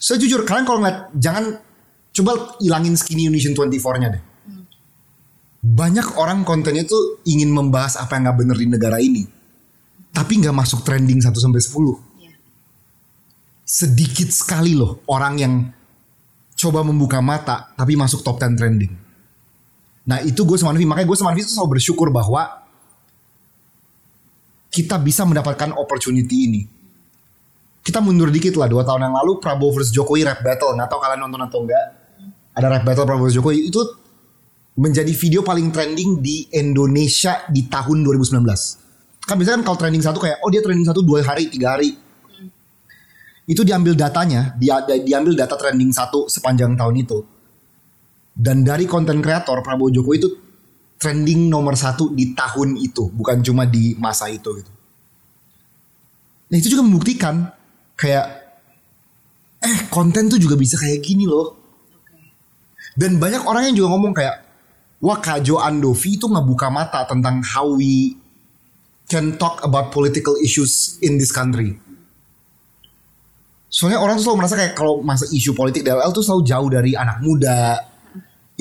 [0.00, 1.60] Saya jujur, kalian kalau ngeliat, jangan
[2.16, 4.22] coba ilangin skinny Indonesian 24-nya deh.
[5.62, 9.28] Banyak orang kontennya tuh ingin membahas apa yang nggak bener di negara ini,
[10.10, 12.00] tapi nggak masuk trending 1 sampai 10.
[12.18, 12.32] Iya.
[13.62, 15.54] Sedikit sekali loh orang yang
[16.56, 18.92] coba membuka mata tapi masuk top 10 trending.
[20.02, 22.61] Nah itu gue sama Anvi, makanya gue sama Anvi tuh selalu bersyukur bahwa
[24.72, 26.62] kita bisa mendapatkan opportunity ini.
[27.84, 31.00] Kita mundur dikit lah, dua tahun yang lalu Prabowo versus Jokowi rap battle, nggak tahu
[31.02, 31.86] kalian nonton atau enggak.
[32.56, 33.82] Ada rap battle Prabowo versus Jokowi, itu
[34.80, 38.40] menjadi video paling trending di Indonesia di tahun 2019.
[39.28, 41.92] Kan biasanya kan kalau trending satu kayak, oh dia trending satu dua hari, tiga hari.
[43.44, 47.18] Itu diambil datanya, dia diambil data trending satu sepanjang tahun itu.
[48.32, 50.30] Dan dari konten kreator Prabowo Jokowi itu
[51.02, 54.72] trending nomor satu di tahun itu, bukan cuma di masa itu gitu.
[56.46, 57.50] Nah itu juga membuktikan
[57.98, 58.26] kayak
[59.58, 61.58] eh konten tuh juga bisa kayak gini loh.
[62.94, 64.36] Dan banyak orang yang juga ngomong kayak
[65.02, 68.14] wah Kajo Andovi itu ngebuka mata tentang how we
[69.10, 71.74] can talk about political issues in this country.
[73.72, 76.92] Soalnya orang tuh selalu merasa kayak kalau masa isu politik DLL tuh selalu jauh dari
[76.92, 77.80] anak muda,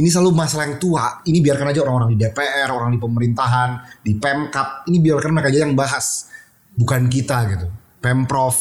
[0.02, 1.22] ini selalu masalah yang tua.
[1.22, 4.90] Ini biarkan aja orang-orang di DPR, orang di pemerintahan, di Pemkap.
[4.90, 6.26] Ini biarkan mereka aja yang bahas.
[6.74, 7.70] Bukan kita gitu.
[8.02, 8.58] Pemprov.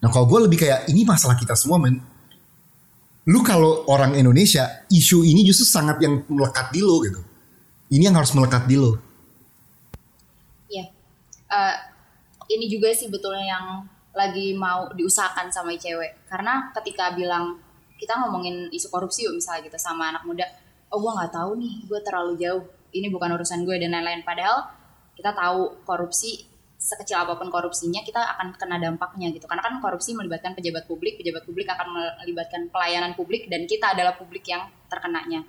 [0.00, 2.00] Nah kalau gue lebih kayak ini masalah kita semua men.
[3.28, 7.20] Lu kalau orang Indonesia, isu ini justru sangat yang melekat di lo gitu.
[7.92, 8.96] Ini yang harus melekat di lo.
[10.72, 10.88] Iya.
[11.52, 11.76] Eh,
[12.56, 13.66] ini juga sih betulnya yang
[14.16, 16.24] lagi mau diusahakan sama cewek.
[16.26, 17.60] Karena ketika bilang
[18.02, 20.42] kita ngomongin isu korupsi yuk misalnya gitu sama anak muda,
[20.90, 22.62] oh gue nggak tahu nih, gue terlalu jauh.
[22.90, 24.26] Ini bukan urusan gue dan lain-lain.
[24.26, 24.66] Padahal
[25.14, 26.44] kita tahu korupsi
[26.76, 29.46] sekecil apa pun korupsinya kita akan kena dampaknya gitu.
[29.46, 31.86] Karena kan korupsi melibatkan pejabat publik, pejabat publik akan
[32.20, 35.46] melibatkan pelayanan publik dan kita adalah publik yang terkenanya.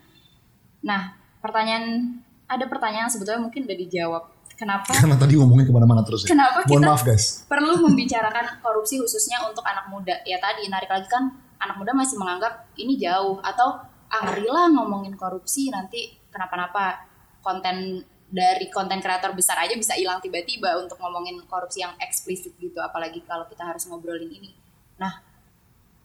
[0.85, 6.21] Nah, pertanyaan ada pertanyaan sebetulnya mungkin udah dijawab kenapa Karena tadi ngomongin ke mana-mana terus
[6.23, 6.31] ya.
[6.37, 7.25] Kenapa Mohon kita- maaf guys.
[7.49, 11.33] perlu membicarakan korupsi khususnya untuk anak muda ya tadi narik lagi kan
[11.63, 13.79] anak muda masih menganggap ini jauh atau
[14.13, 14.29] ah
[14.69, 17.07] ngomongin korupsi nanti kenapa-napa
[17.41, 22.77] konten dari konten kreator besar aja bisa hilang tiba-tiba untuk ngomongin korupsi yang eksplisit gitu
[22.77, 24.53] apalagi kalau kita harus ngobrolin ini
[25.01, 25.17] nah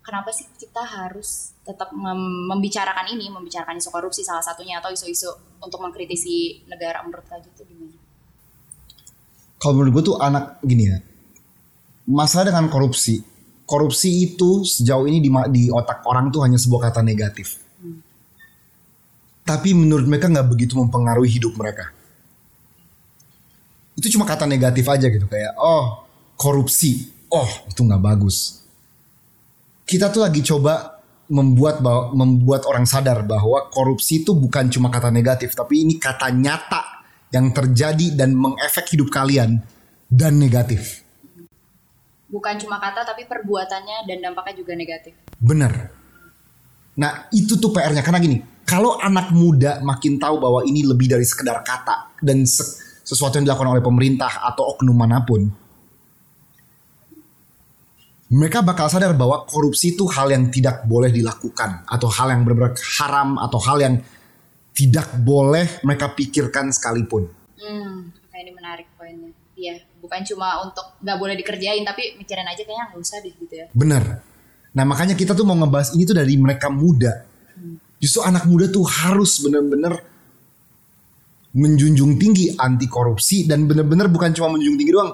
[0.08, 5.28] kenapa sih kita harus tetap mem- membicarakan ini membicarakan isu korupsi salah satunya atau isu-isu
[5.60, 7.92] untuk mengkritisi negara menurut Kak itu gimana?
[9.60, 10.98] Kalau menurut gue tuh anak gini ya.
[12.08, 13.20] Masalah dengan korupsi.
[13.68, 17.60] Korupsi itu sejauh ini di, di otak orang tuh hanya sebuah kata negatif.
[19.44, 21.92] Tapi menurut mereka nggak begitu mempengaruhi hidup mereka.
[23.92, 26.08] Itu cuma kata negatif aja gitu kayak oh
[26.40, 28.64] korupsi, oh itu nggak bagus.
[29.84, 35.12] Kita tuh lagi coba membuat bahwa, membuat orang sadar bahwa korupsi itu bukan cuma kata
[35.12, 39.60] negatif, tapi ini kata nyata yang terjadi dan mengefek hidup kalian
[40.08, 41.04] dan negatif.
[42.28, 45.16] Bukan cuma kata tapi perbuatannya dan dampaknya juga negatif.
[45.40, 45.88] Bener.
[47.00, 48.36] Nah itu tuh PR-nya karena gini,
[48.68, 53.48] kalau anak muda makin tahu bahwa ini lebih dari sekedar kata dan se- sesuatu yang
[53.48, 55.48] dilakukan oleh pemerintah atau oknum mana pun,
[58.28, 62.76] mereka bakal sadar bahwa korupsi itu hal yang tidak boleh dilakukan atau hal yang benar-benar
[63.00, 63.94] haram atau hal yang
[64.76, 67.24] tidak boleh mereka pikirkan sekalipun.
[67.56, 69.32] Hmm, ini menarik poinnya.
[69.58, 73.54] Iya, bukan cuma untuk nggak boleh dikerjain tapi mikirin aja kayaknya nggak usah deh gitu
[73.58, 73.66] ya.
[73.74, 74.22] Bener.
[74.70, 77.26] Nah makanya kita tuh mau ngebahas ini tuh dari mereka muda.
[77.98, 79.98] Justru anak muda tuh harus bener-bener
[81.58, 85.10] menjunjung tinggi anti korupsi dan bener-bener bukan cuma menjunjung tinggi doang,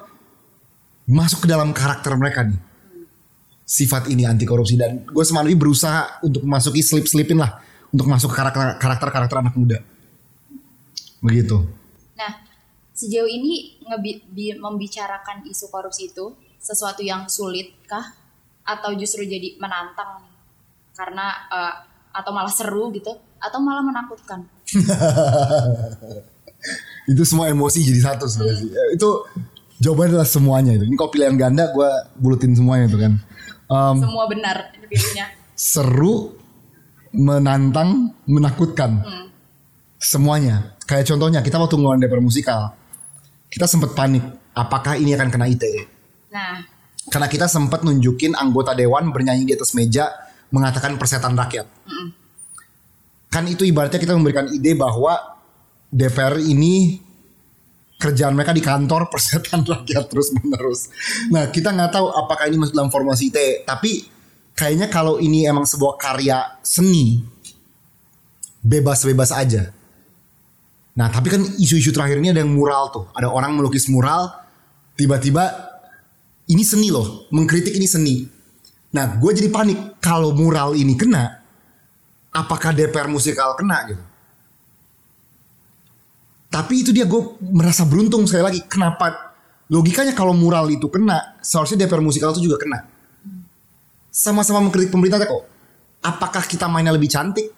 [1.08, 2.60] masuk ke dalam karakter mereka nih.
[3.64, 8.28] Sifat ini anti korupsi dan gue sama Nabi berusaha untuk memasuki slip-slipin lah untuk masuk
[8.28, 8.36] ke
[8.76, 9.80] karakter karakter anak muda.
[11.24, 11.64] Begitu.
[12.20, 12.43] Nah,
[13.04, 13.76] sejauh ini
[14.56, 18.16] membicarakan isu korupsi itu sesuatu yang sulit kah
[18.64, 20.24] atau justru jadi menantang
[20.96, 21.74] karena eh,
[22.16, 24.48] atau malah seru gitu atau malah menakutkan?
[27.12, 28.70] itu semua emosi jadi satu sebenarnya sih.
[28.72, 29.28] Eh, Itu
[29.84, 30.88] jawabannya adalah semuanya itu.
[30.88, 33.20] Ini kalau pilihan ganda gue bulutin semuanya itu kan.
[33.64, 35.26] Em, Semua benar pilihnya.
[35.52, 36.32] seru,
[37.12, 39.04] menantang, menakutkan.
[39.04, 39.28] Hmm.
[40.00, 40.72] Semuanya.
[40.88, 42.72] Kayak contohnya kita waktu ngeluarin DPR musikal.
[43.54, 44.26] Kita sempat panik.
[44.50, 45.86] Apakah ini akan kena ITE?
[46.34, 46.66] Nah,
[47.04, 50.08] Karena kita sempat nunjukin anggota dewan bernyanyi di atas meja
[50.50, 51.68] mengatakan persetan rakyat.
[53.28, 55.18] Kan itu ibaratnya kita memberikan ide bahwa
[55.90, 57.02] DPR ini
[58.00, 60.88] kerjaan mereka di kantor persetan rakyat terus menerus.
[61.34, 63.66] Nah kita nggak tahu apakah ini masuk dalam formasi ITE.
[63.66, 64.06] Tapi
[64.54, 67.26] kayaknya kalau ini emang sebuah karya seni
[68.62, 69.73] bebas-bebas aja.
[70.94, 73.10] Nah tapi kan isu-isu terakhir ini ada yang mural tuh.
[73.14, 74.30] Ada orang melukis mural
[74.94, 75.74] tiba-tiba
[76.48, 78.28] ini seni loh, mengkritik ini seni.
[78.94, 81.42] Nah, gue jadi panik kalau mural ini kena,
[82.30, 84.04] apakah DPR musikal kena gitu?
[86.52, 88.60] Tapi itu dia gue merasa beruntung sekali lagi.
[88.70, 89.34] Kenapa?
[89.66, 92.86] Logikanya kalau mural itu kena, seharusnya DPR musikal itu juga kena.
[94.14, 95.42] Sama-sama mengkritik pemerintah kok.
[96.04, 97.50] Apakah kita mainnya lebih cantik?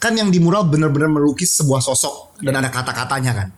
[0.00, 3.48] Kan yang di mural benar-benar melukis sebuah sosok dan ada kata-katanya kan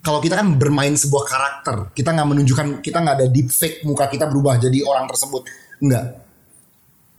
[0.00, 4.08] kalau kita kan bermain sebuah karakter, kita nggak menunjukkan, kita nggak ada deep fake muka
[4.08, 5.44] kita berubah jadi orang tersebut,
[5.84, 6.24] enggak.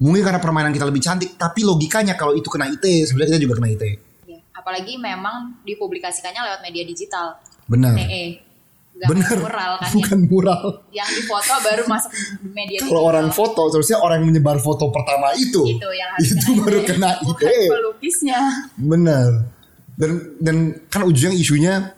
[0.02, 3.56] Mungkin karena permainan kita lebih cantik, tapi logikanya kalau itu kena IT, sebenarnya kita juga
[3.62, 3.84] kena IT.
[4.26, 4.38] ya.
[4.58, 7.38] apalagi memang dipublikasikannya lewat media digital.
[7.70, 7.94] Benar.
[7.94, 8.51] TE.
[9.02, 9.34] Gak Benar.
[9.42, 10.62] mural kan Bukan mural.
[10.94, 12.12] yang, yang difoto baru masuk
[12.54, 16.48] media Kalau orang foto, seharusnya orang yang menyebar foto pertama itu, itu yang harus itu
[16.62, 17.66] baru kena bukan IT.
[17.74, 18.40] pelukisnya.
[18.78, 19.30] Benar.
[19.98, 21.98] Dan dan kan ujungnya isunya,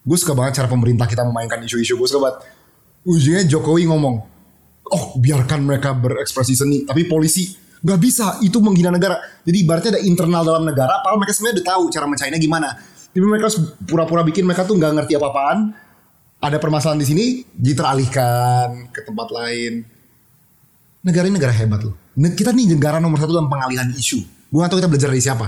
[0.00, 2.00] gue suka banget cara pemerintah kita memainkan isu-isu.
[2.00, 2.36] Gue suka banget.
[3.04, 4.16] Ujungnya Jokowi ngomong,
[4.88, 7.52] oh biarkan mereka berekspresi seni, tapi polisi
[7.84, 9.20] nggak bisa, itu menghina negara.
[9.44, 12.68] Jadi ibaratnya ada internal dalam negara, padahal mereka sebenarnya udah tahu cara mencainya gimana.
[13.10, 13.48] Tapi mereka
[13.84, 15.79] pura-pura bikin mereka tuh nggak ngerti apa-apaan.
[16.40, 19.84] Ada permasalahan di sini, diteralihkan ke tempat lain.
[21.04, 21.96] Negara ini negara hebat loh.
[22.16, 24.24] Kita nih negara nomor satu dalam pengalihan isu.
[24.48, 25.46] Gue gak tahu kita belajar dari siapa.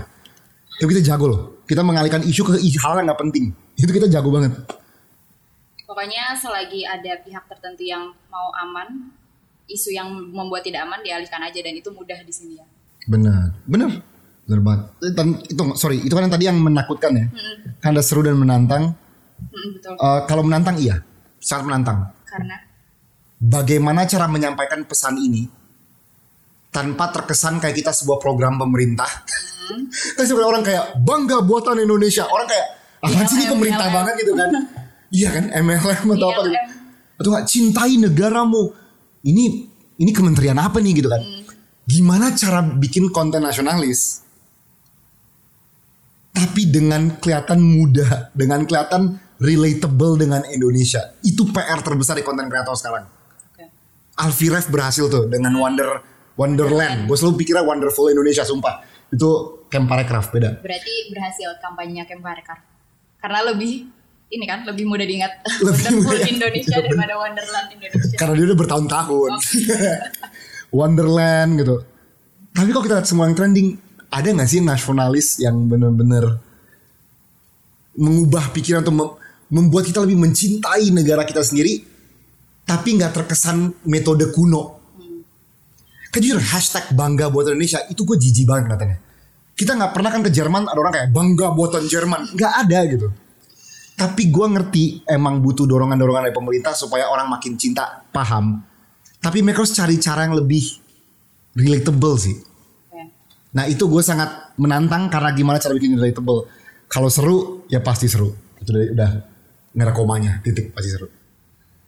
[0.76, 1.40] Tapi kita jago loh.
[1.64, 3.57] Kita mengalihkan isu ke isu hal yang gak penting.
[3.72, 4.52] Itu kita jago banget.
[5.88, 9.12] Pokoknya selagi ada pihak tertentu yang mau aman,
[9.68, 12.66] isu yang membuat tidak aman dialihkan aja dan itu mudah di sini ya.
[13.09, 13.57] Benar.
[13.64, 13.90] Benar.
[14.44, 14.83] Benar banget.
[15.09, 15.12] Eh,
[15.52, 17.26] itu sorry, itu kan yang tadi yang menakutkan ya.
[17.81, 18.92] Kan ada seru dan menantang.
[19.50, 19.94] Mm, betul.
[19.98, 21.02] Eh, kalau menantang iya,
[21.42, 21.98] sangat menantang.
[22.28, 22.72] Karena
[23.42, 25.50] Bagaimana cara menyampaikan pesan ini
[26.70, 29.11] tanpa terkesan kayak kita sebuah program pemerintah?
[30.16, 32.22] kan sebenarnya orang kayak bangga buatan Indonesia.
[32.31, 32.66] Orang kayak
[33.02, 33.96] apa sih ini pemerintah BLM.
[33.98, 34.50] banget gitu kan?
[35.12, 36.50] Iya kan MLM atau apa gitu.
[36.57, 36.68] MLM.
[37.20, 38.72] Atau nggak cintai negaramu.
[39.28, 39.44] Ini
[40.00, 41.20] ini kementerian apa nih gitu kan?
[41.85, 44.24] Gimana cara bikin konten nasionalis?
[46.33, 51.18] Tapi dengan kelihatan mudah, dengan kelihatan relatable dengan Indonesia.
[51.26, 53.05] Itu PR terbesar di konten kreator sekarang.
[53.50, 53.64] Oke.
[54.22, 55.98] Alfiref berhasil tuh dengan Wonder
[56.38, 57.11] Wonderland.
[57.11, 58.81] Gue selalu pikirnya Wonderful Indonesia, sumpah.
[59.12, 60.62] Itu Camp Parekraf beda.
[60.64, 62.62] Berarti berhasil kampanye Kemparkar.
[63.20, 63.90] Karena lebih
[64.33, 66.28] ini kan lebih mudah diingat Lebih Wonderful mudah.
[66.31, 68.16] Indonesia daripada Wonderland Indonesia.
[68.16, 69.31] Karena dia udah bertahun-tahun.
[70.78, 71.76] Wonderland gitu.
[72.52, 73.76] Tapi kok kita lihat semua yang trending,
[74.12, 76.40] ada gak sih nasionalis yang bener-bener
[77.96, 79.20] mengubah pikiran atau
[79.52, 81.84] membuat kita lebih mencintai negara kita sendiri,
[82.64, 84.80] tapi nggak terkesan metode kuno.
[86.08, 88.96] Kan jujur hashtag bangga buatan Indonesia itu gue jijik banget katanya.
[89.52, 93.08] Kita nggak pernah kan ke Jerman ada orang kayak bangga buatan Jerman, nggak ada gitu.
[93.92, 98.64] Tapi gue ngerti emang butuh dorongan-dorongan dari pemerintah supaya orang makin cinta, paham.
[99.20, 100.64] Tapi mereka harus cari cara yang lebih
[101.54, 102.34] relatable sih.
[102.40, 103.02] Oke.
[103.52, 106.48] Nah itu gue sangat menantang karena gimana cara bikin relatable.
[106.88, 108.32] Kalau seru ya pasti seru.
[108.58, 109.31] Itu udah
[109.72, 111.08] merah komanya titik pasti seru.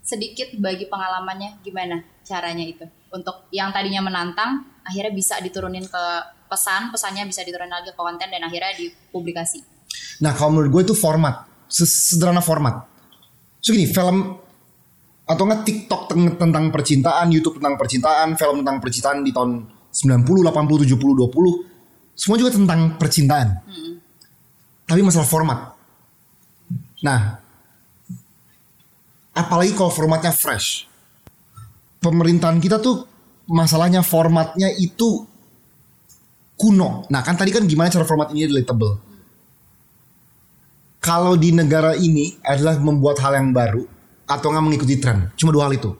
[0.04, 6.04] Sedikit bagi pengalamannya gimana caranya itu untuk yang tadinya menantang akhirnya bisa diturunin ke
[6.50, 9.64] pesan, pesannya bisa diturunin lagi ke konten dan akhirnya dipublikasi.
[10.20, 12.84] Nah kalau menurut gue itu format, sederhana format.
[13.64, 14.36] So gini film
[15.24, 20.84] atau nggak TikTok tentang percintaan, YouTube tentang percintaan, film tentang percintaan di tahun 90, 80,
[20.84, 21.74] 70, 20
[22.14, 23.48] semua juga tentang percintaan.
[24.84, 25.58] Tapi masalah format.
[27.02, 27.40] Nah,
[29.34, 30.86] apalagi kalau formatnya fresh.
[31.98, 33.04] Pemerintahan kita tuh
[33.50, 35.26] masalahnya formatnya itu
[36.54, 37.04] kuno.
[37.10, 39.02] Nah kan tadi kan gimana cara format ini relatable.
[41.04, 43.84] Kalau di negara ini adalah membuat hal yang baru
[44.24, 45.28] atau nggak mengikuti tren.
[45.36, 45.92] Cuma dua hal itu.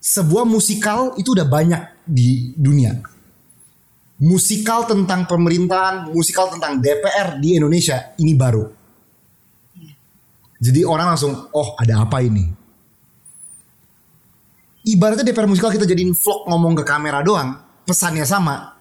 [0.00, 2.96] Sebuah musikal itu udah banyak di dunia.
[4.16, 8.64] Musikal tentang pemerintahan, musikal tentang DPR di Indonesia ini baru.
[10.56, 12.48] Jadi orang langsung, oh ada apa ini?
[14.86, 18.78] Ibaratnya DPR musikal kita jadiin vlog ngomong ke kamera doang, pesannya sama.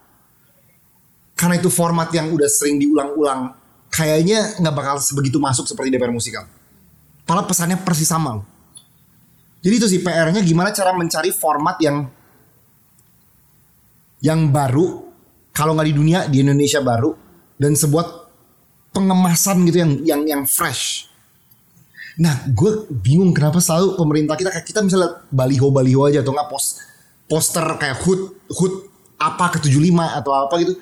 [1.35, 3.51] Karena itu format yang udah sering diulang-ulang,
[3.91, 6.47] kayaknya nggak bakal sebegitu masuk seperti DPR musikal.
[7.25, 8.45] Padahal pesannya persis sama loh.
[9.65, 12.05] Jadi itu sih PR-nya gimana cara mencari format yang
[14.21, 15.09] yang baru,
[15.49, 17.17] kalau nggak di dunia di Indonesia baru
[17.57, 18.29] dan sebuah
[18.93, 21.09] pengemasan gitu yang yang yang fresh.
[22.15, 26.79] Nah, gue bingung kenapa selalu pemerintah kita kayak kita misalnya baliho-baliho aja atau nggak pos
[27.27, 28.21] poster kayak hood
[28.55, 28.73] hood
[29.19, 30.73] apa ke 75 atau apa gitu.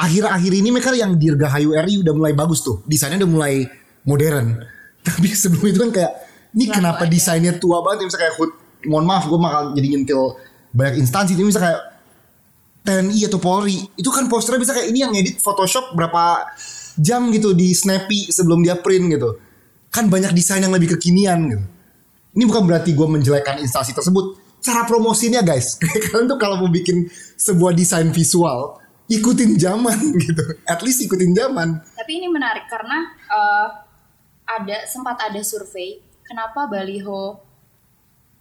[0.00, 2.80] Akhir-akhir ini mereka yang Dirgahayu RI udah mulai bagus tuh.
[2.88, 3.68] Desainnya udah mulai
[4.08, 4.56] modern.
[5.06, 6.12] Tapi sebelum itu kan kayak
[6.56, 7.12] ini kenapa ada.
[7.12, 8.52] desainnya tua banget misalnya kayak hood
[8.88, 10.40] mohon maaf gue bakal jadi nyentil
[10.72, 11.82] banyak instansi ini misalnya kayak
[12.80, 16.48] TNI atau Polri itu kan posternya bisa kayak ini yang edit Photoshop berapa
[16.96, 19.36] jam gitu di Snappy sebelum dia print gitu
[19.90, 21.66] kan banyak desain yang lebih kekinian gitu.
[22.30, 24.38] Ini bukan berarti gue menjelekkan instansi tersebut.
[24.62, 25.74] Cara promosinya guys.
[26.08, 28.78] Kalian tuh kalau mau bikin sebuah desain visual
[29.10, 30.44] ikutin zaman gitu.
[30.64, 31.82] At least ikutin zaman.
[31.98, 33.66] Tapi ini menarik karena eh,
[34.46, 37.42] ada sempat ada survei kenapa baliho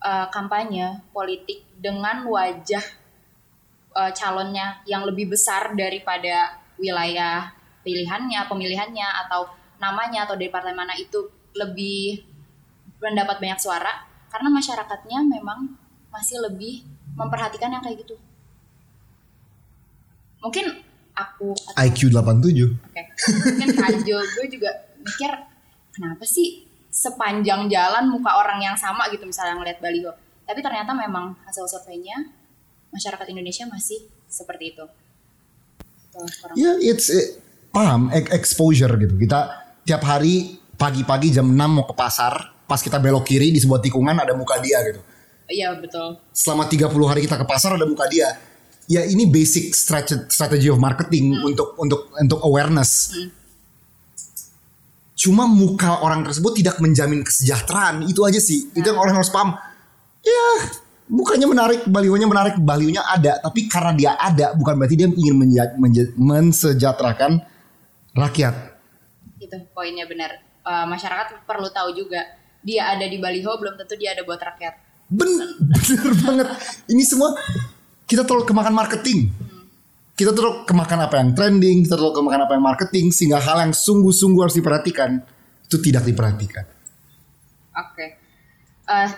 [0.06, 2.86] eh, kampanye politik dengan wajah
[3.98, 7.50] eh, calonnya yang lebih besar daripada wilayah
[7.82, 9.50] pilihannya, pemilihannya atau
[9.82, 12.26] namanya atau dari partai mana itu lebih
[13.00, 15.74] mendapat banyak suara karena masyarakatnya memang
[16.14, 16.86] masih lebih
[17.18, 18.16] memperhatikan yang kayak gitu.
[20.40, 20.66] Mungkin
[21.16, 23.02] aku atau IQ 87 Oke.
[23.44, 24.72] Mungkin Kajo gue juga
[25.04, 25.32] mikir
[25.92, 30.12] kenapa sih sepanjang jalan muka orang yang sama gitu misalnya ngeliat baliho.
[30.48, 32.18] Tapi ternyata memang hasil surveinya
[32.90, 34.86] masyarakat Indonesia masih seperti itu.
[36.58, 37.38] Ya, it's eh,
[37.70, 39.14] paham e- exposure gitu.
[39.16, 43.84] Kita tiap hari pagi-pagi jam 6 mau ke pasar, pas kita belok kiri di sebuah
[43.84, 45.04] tikungan ada muka dia gitu.
[45.52, 46.24] Iya betul.
[46.32, 48.32] Selama 30 hari kita ke pasar ada muka dia.
[48.90, 53.14] Ya ini basic strate- strategy of marketing untuk untuk untuk awareness.
[55.20, 58.72] Cuma muka orang tersebut tidak menjamin kesejahteraan, itu aja sih.
[58.72, 59.52] Itu yang orang harus paham.
[60.24, 60.48] Ya,
[61.12, 65.76] mukanya menarik, balihonya menarik, balihonya ada, tapi karena dia ada bukan berarti dia ingin menja-
[65.76, 67.44] menja- mensejahterakan
[68.16, 68.80] rakyat.
[69.44, 70.49] Itu poinnya benar.
[70.60, 72.20] Eh, masyarakat perlu tahu juga
[72.60, 74.74] dia ada di baliho belum tentu dia ada buat rakyat.
[75.08, 75.32] Ben,
[75.88, 76.48] bener banget.
[76.92, 77.34] Ini semua
[78.04, 79.32] kita terlalu kemakan marketing.
[80.20, 83.72] Kita terlalu kemakan apa yang trending, kita terlalu kemakan apa yang marketing, sehingga hal yang
[83.72, 85.24] sungguh-sungguh harus diperhatikan
[85.64, 86.68] itu tidak diperhatikan.
[87.80, 88.20] Oke.
[88.84, 89.10] Eh,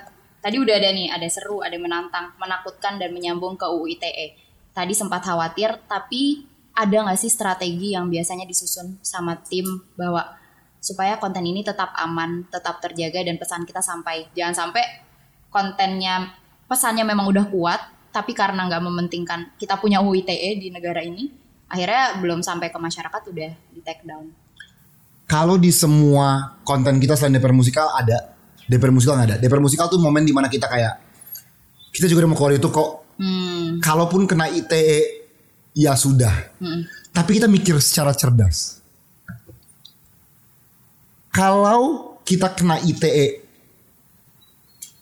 [0.45, 4.37] tadi udah ada nih, ada seru, ada menantang, menakutkan dan menyambung ke UU ITE.
[4.77, 6.45] Tadi sempat khawatir, tapi
[6.77, 10.37] ada nggak sih strategi yang biasanya disusun sama tim bahwa
[10.81, 14.27] supaya konten ini tetap aman, tetap terjaga dan pesan kita sampai.
[14.33, 14.83] Jangan sampai
[15.53, 16.33] kontennya
[16.65, 17.79] pesannya memang udah kuat,
[18.09, 21.29] tapi karena nggak mementingkan kita punya UU ITE di negara ini,
[21.69, 24.33] akhirnya belum sampai ke masyarakat udah di take down.
[25.29, 28.35] Kalau di semua konten kita selain DPR musikal ada,
[28.67, 29.37] DPR musikal nggak ada.
[29.39, 30.99] DPR musikal tuh momen di mana kita kayak
[31.93, 32.89] kita juga udah mau keluar itu kok.
[33.21, 35.21] Hmm, Kalaupun kena ITE
[35.77, 36.51] ya sudah.
[36.59, 38.80] hmm, Tapi kita mikir secara cerdas.
[41.31, 43.43] Kalau kita kena ITE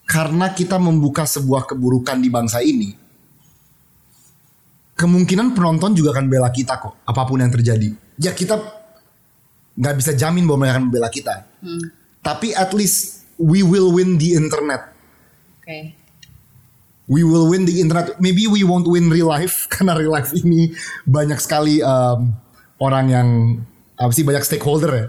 [0.05, 2.93] karena kita membuka sebuah keburukan di bangsa ini,
[4.97, 7.93] kemungkinan penonton juga akan bela kita kok, apa pun yang terjadi.
[8.21, 8.57] Ya kita
[9.79, 11.45] nggak bisa jamin bahwa mereka akan membela kita.
[11.61, 11.85] hmm.
[12.19, 14.91] Tapi at least we will win the internet.
[15.63, 15.95] Oke.
[17.09, 18.19] We will win the internet.
[18.21, 20.75] Maybe we won't win real life karena real life ini
[21.07, 22.35] banyak sekali um,
[22.77, 23.27] orang yang
[23.95, 25.07] apa sih banyak stakeholder ya.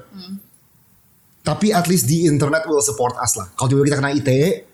[1.40, 3.48] Tapi at least the internet will support us lah.
[3.56, 4.70] Kalau tiba kita kena ITE,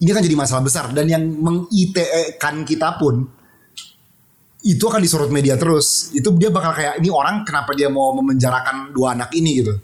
[0.00, 3.26] ini akan jadi masalah besar dan yang meng-ITE kan kita pun
[4.64, 6.10] itu akan disorot media terus.
[6.16, 9.74] Itu dia bakal kayak ini orang kenapa dia mau memenjarakan dua anak ini gitu.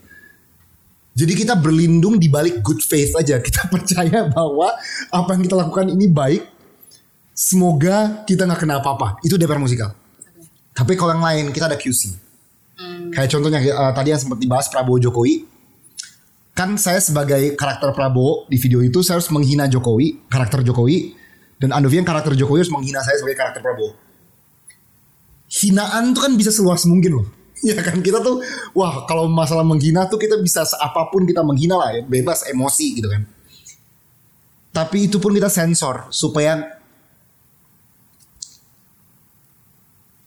[1.11, 3.43] Jadi kita berlindung di balik good faith aja.
[3.43, 4.73] Kita percaya bahwa
[5.13, 6.43] apa yang kita lakukan ini baik.
[7.37, 9.21] Semoga kita nggak kena apa-apa.
[9.25, 9.93] Itu DPR musikal.
[10.73, 12.13] Tapi kalau yang lain kita ada QC.
[12.81, 13.13] Hmm.
[13.13, 15.50] Kayak contohnya eh, tadi yang sempat dibahas Prabowo Jokowi.
[16.61, 21.17] Kan saya sebagai karakter Prabowo di video itu saya harus menghina Jokowi, karakter Jokowi.
[21.57, 23.97] Dan Andovian karakter Jokowi harus menghina saya sebagai karakter Prabowo.
[25.49, 27.29] Hinaan tuh kan bisa seluas mungkin loh.
[27.65, 28.45] Ya kan kita tuh
[28.77, 32.87] wah kalau masalah menghina tuh kita bisa apa pun kita menghina lah ya, bebas emosi
[32.93, 33.25] gitu kan.
[34.69, 36.77] Tapi itu pun kita sensor supaya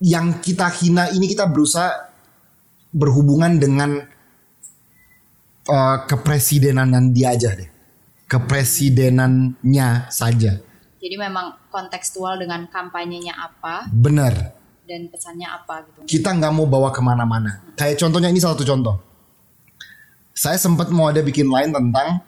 [0.01, 2.09] yang kita hina ini kita berusaha
[2.89, 4.01] berhubungan dengan
[5.67, 7.69] uh, kepresidenanan dia aja deh.
[8.27, 10.57] Kepresidenannya saja.
[11.03, 14.55] Jadi memang kontekstual dengan kampanyenya apa Benar.
[14.87, 15.99] dan pesannya apa gitu.
[16.07, 17.59] Kita nggak mau bawa ke mana-mana.
[17.75, 18.95] Kayak contohnya ini salah satu contoh.
[20.33, 22.23] Saya sempat mau ada bikin line tentang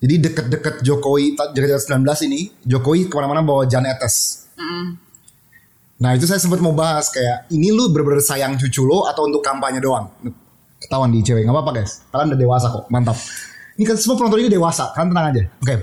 [0.00, 4.48] jadi deket-deket Jokowi deket 19 ini Jokowi ke mana-mana bawa Jan Etes.
[4.56, 4.96] Mm-mm.
[6.00, 9.44] Nah itu saya sempat mau bahas kayak ini lu bener-bener sayang cucu lo atau untuk
[9.44, 10.08] kampanye doang?
[10.90, 12.02] Ketahuan di cewek nggak apa-apa guys.
[12.10, 13.14] Kalian udah dewasa kok, mantap.
[13.78, 15.42] Ini kan semua penonton ini dewasa, kalian tenang aja.
[15.62, 15.74] Oke.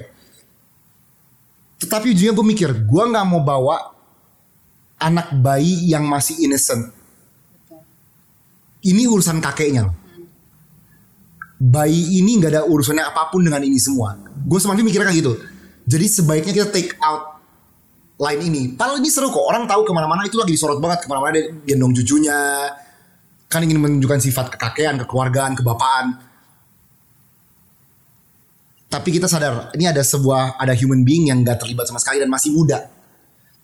[1.80, 3.96] Tetapi ujungnya gue mikir, gue nggak mau bawa
[5.00, 6.92] anak bayi yang masih innocent.
[8.84, 9.96] Ini urusan kakeknya loh.
[11.56, 14.20] Bayi ini nggak ada urusannya apa pun dengan ini semua.
[14.44, 15.34] Gue semakin mikirnya kayak gitu.
[15.88, 17.40] Jadi sebaiknya kita take out
[18.20, 18.62] line ini.
[18.76, 19.48] Padahal ini seru kok.
[19.48, 21.06] Orang tahu ke mana-mana itu lagi disorot banget.
[21.06, 22.36] Ke mana-mana dia gendong cucunya.
[23.48, 26.20] Kan ingin menunjukkan sifat kekakean, kekeluargaan, kebapaan.
[28.88, 32.32] Tapi kita sadar ini ada sebuah ada human being yang gak terlibat sama sekali dan
[32.32, 32.88] masih muda.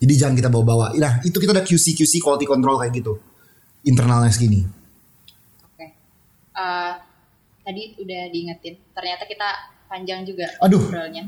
[0.00, 0.92] Jadi jangan kita bawa-bawa.
[1.00, 3.16] Nah itu kita ada QC QC quality control kayak gitu.
[3.88, 4.64] Internalnya segini.
[5.64, 5.86] Oke.
[6.52, 6.92] Eh,
[7.64, 8.76] tadi udah diingetin.
[8.92, 9.48] Ternyata kita
[9.88, 10.80] panjang juga Aduh.
[10.80, 11.24] ngobrolnya.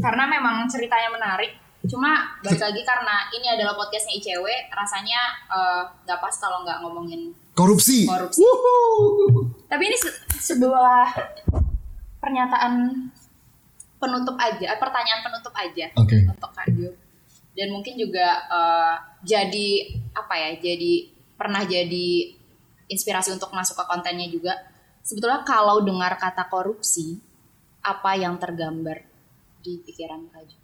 [0.00, 1.56] Karena memang ceritanya menarik.
[1.88, 7.32] Cuma balik lagi karena ini adalah podcastnya ICW, rasanya eh, nggak pas kalau nggak ngomongin.
[7.52, 8.08] Korupsi.
[8.08, 8.40] Korupsi.
[9.68, 10.20] Tapi ini se-
[10.52, 11.12] sebuah
[12.18, 12.72] pernyataan
[13.96, 16.16] penutup aja, eh, pertanyaan penutup aja Oke.
[16.26, 16.90] untuk Kak Jo.
[17.52, 19.68] Dan mungkin juga eh, jadi
[20.16, 20.50] apa ya?
[20.56, 22.08] Jadi pernah jadi
[22.88, 24.52] inspirasi untuk masuk ke kontennya juga.
[25.02, 27.18] Sebetulnya kalau dengar kata korupsi,
[27.82, 29.02] apa yang tergambar
[29.60, 30.58] di pikiran Kak Jo?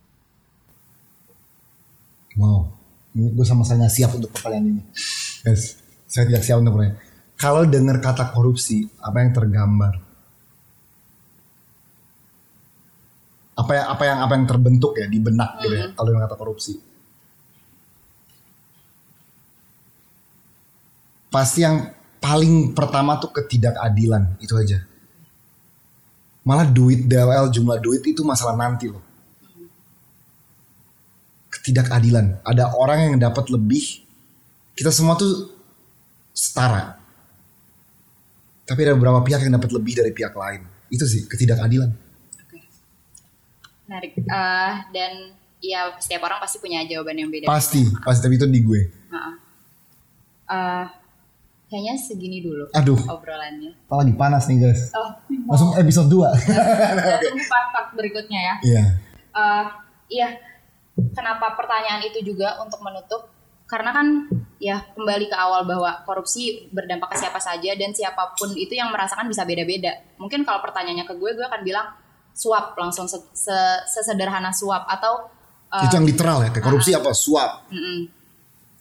[2.39, 2.71] Wow,
[3.13, 4.83] ini gue sama saya nggak siap untuk pertanyaan ini.
[5.43, 5.75] Guys,
[6.09, 6.99] saya tidak siap untuk pertanyaan.
[7.39, 9.95] Kalau dengar kata korupsi, apa yang tergambar?
[13.59, 15.87] Apa yang apa yang apa yang terbentuk ya di benak gitu ya?
[15.95, 16.73] Kalau dengar kata korupsi,
[21.31, 24.83] pasti yang paling pertama tuh ketidakadilan itu aja.
[26.43, 29.05] Malah duit DLL jumlah duit itu masalah nanti loh
[31.69, 32.41] ketidakadilan.
[32.47, 34.01] Ada orang yang dapat lebih.
[34.73, 35.58] Kita semua tuh
[36.39, 36.95] setara.
[38.63, 40.63] Tapi ada beberapa pihak yang dapat lebih dari pihak lain.
[40.87, 41.91] Itu sih ketidakadilan.
[43.89, 44.13] Menarik.
[44.21, 45.13] Eh, dan
[45.59, 47.51] ya setiap orang pasti punya jawaban yang beda.
[47.51, 48.81] Pasti, pasti tapi itu di gue.
[48.87, 49.35] Heeh.
[50.49, 50.85] Eh,
[51.69, 53.77] kayaknya segini dulu Aduh, obrolannya.
[53.89, 54.93] apalagi panas nih guys.
[54.95, 55.11] Oh,
[55.49, 56.29] Langsung episode 2.
[57.05, 58.55] kita tunggu part-part berikutnya ya.
[58.63, 58.85] Iya.
[59.33, 59.65] Eh,
[60.13, 60.29] iya,
[61.17, 63.33] kenapa pertanyaan itu juga untuk menutup?
[63.69, 64.07] Karena kan
[64.57, 68.89] ya kembali ke awal bahwa korupsi berdampak ke siapa saja dan siapa pun itu yang
[68.89, 69.93] merasakan bisa beda-beda.
[70.17, 71.93] Mungkin kalau pertanyaannya ke gue, gue akan bilang
[72.33, 75.29] suap langsung se- se- sesederhana suap atau
[75.69, 77.13] eh, Itu yang literal ya, kayak korupsi apa?
[77.13, 78.09] Suap, mm-mm.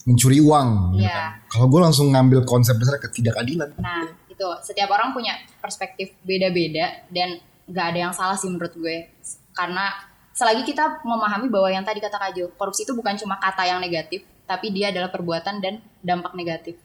[0.07, 0.95] mencuri uang.
[0.95, 1.11] gitu Iya.
[1.11, 1.31] kan.
[1.51, 3.75] Kalau gue langsung ngambil konsep besar ketidakadilan.
[3.75, 9.11] Nah, itu setiap orang punya perspektif beda-beda dan nggak ada yang salah sih menurut gue.
[9.51, 9.91] Karena
[10.31, 14.23] selagi kita memahami bahwa yang tadi kata Kajo, korupsi itu bukan cuma kata yang negatif,
[14.47, 16.79] tapi dia adalah perbuatan dan dampak negatif.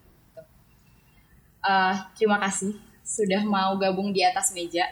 [1.63, 2.75] Eh, terima kasih
[3.07, 4.83] sudah mau gabung di atas meja.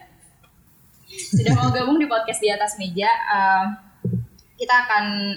[1.11, 3.11] Sudah mau gabung di podcast di atas meja.
[3.11, 3.67] Eh,
[4.55, 5.35] kita akan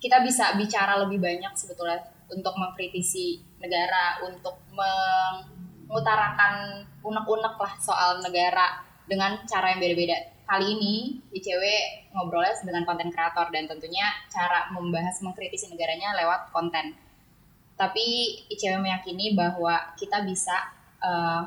[0.00, 2.00] kita bisa bicara lebih banyak sebetulnya
[2.32, 10.16] untuk mengkritisi negara, untuk mengutarakan unek-unek lah soal negara dengan cara yang beda-beda.
[10.48, 10.94] Kali ini
[11.28, 11.62] ICW
[12.16, 16.96] ngobrolnya dengan konten kreator dan tentunya cara membahas mengkritisi negaranya lewat konten.
[17.76, 18.04] Tapi
[18.48, 20.56] ICW meyakini bahwa kita bisa
[21.04, 21.42] eh,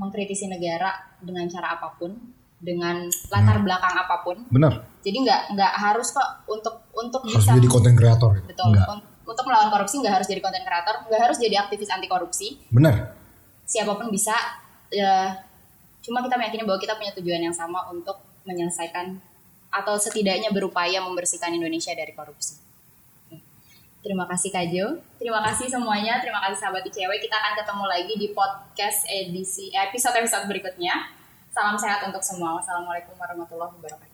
[0.00, 2.16] mengkritisi negara dengan cara apa pun,
[2.58, 4.36] dengan latar belakang apa pun.
[4.48, 4.88] Benar.
[5.04, 8.40] Jadi nggak nggak harus kok untuk untuk Harus bisa jadi konten kreator.
[8.40, 8.48] gitu.
[8.48, 8.88] betul Enggak.
[8.88, 12.56] Un- untuk melawan korupsi nggak harus jadi konten kreator, nggak harus jadi aktivis anti korupsi.
[12.72, 13.12] Benar.
[13.68, 14.32] Siapa pun bisa.
[14.92, 15.32] Ya,
[16.04, 19.16] cuma kita meyakini bahwa kita punya tujuan yang sama untuk menyelesaikan
[19.72, 22.60] atau setidaknya berupaya membersihkan Indonesia dari korupsi.
[24.04, 27.08] Terima kasih Kajo, terima kasih semuanya, terima kasih sahabat ICW.
[27.24, 31.08] Kita akan ketemu lagi di podcast edisi episode-episode berikutnya.
[31.48, 32.60] Salam sehat untuk semua.
[32.60, 34.13] Wassalamualaikum warahmatullahi wabarakatuh.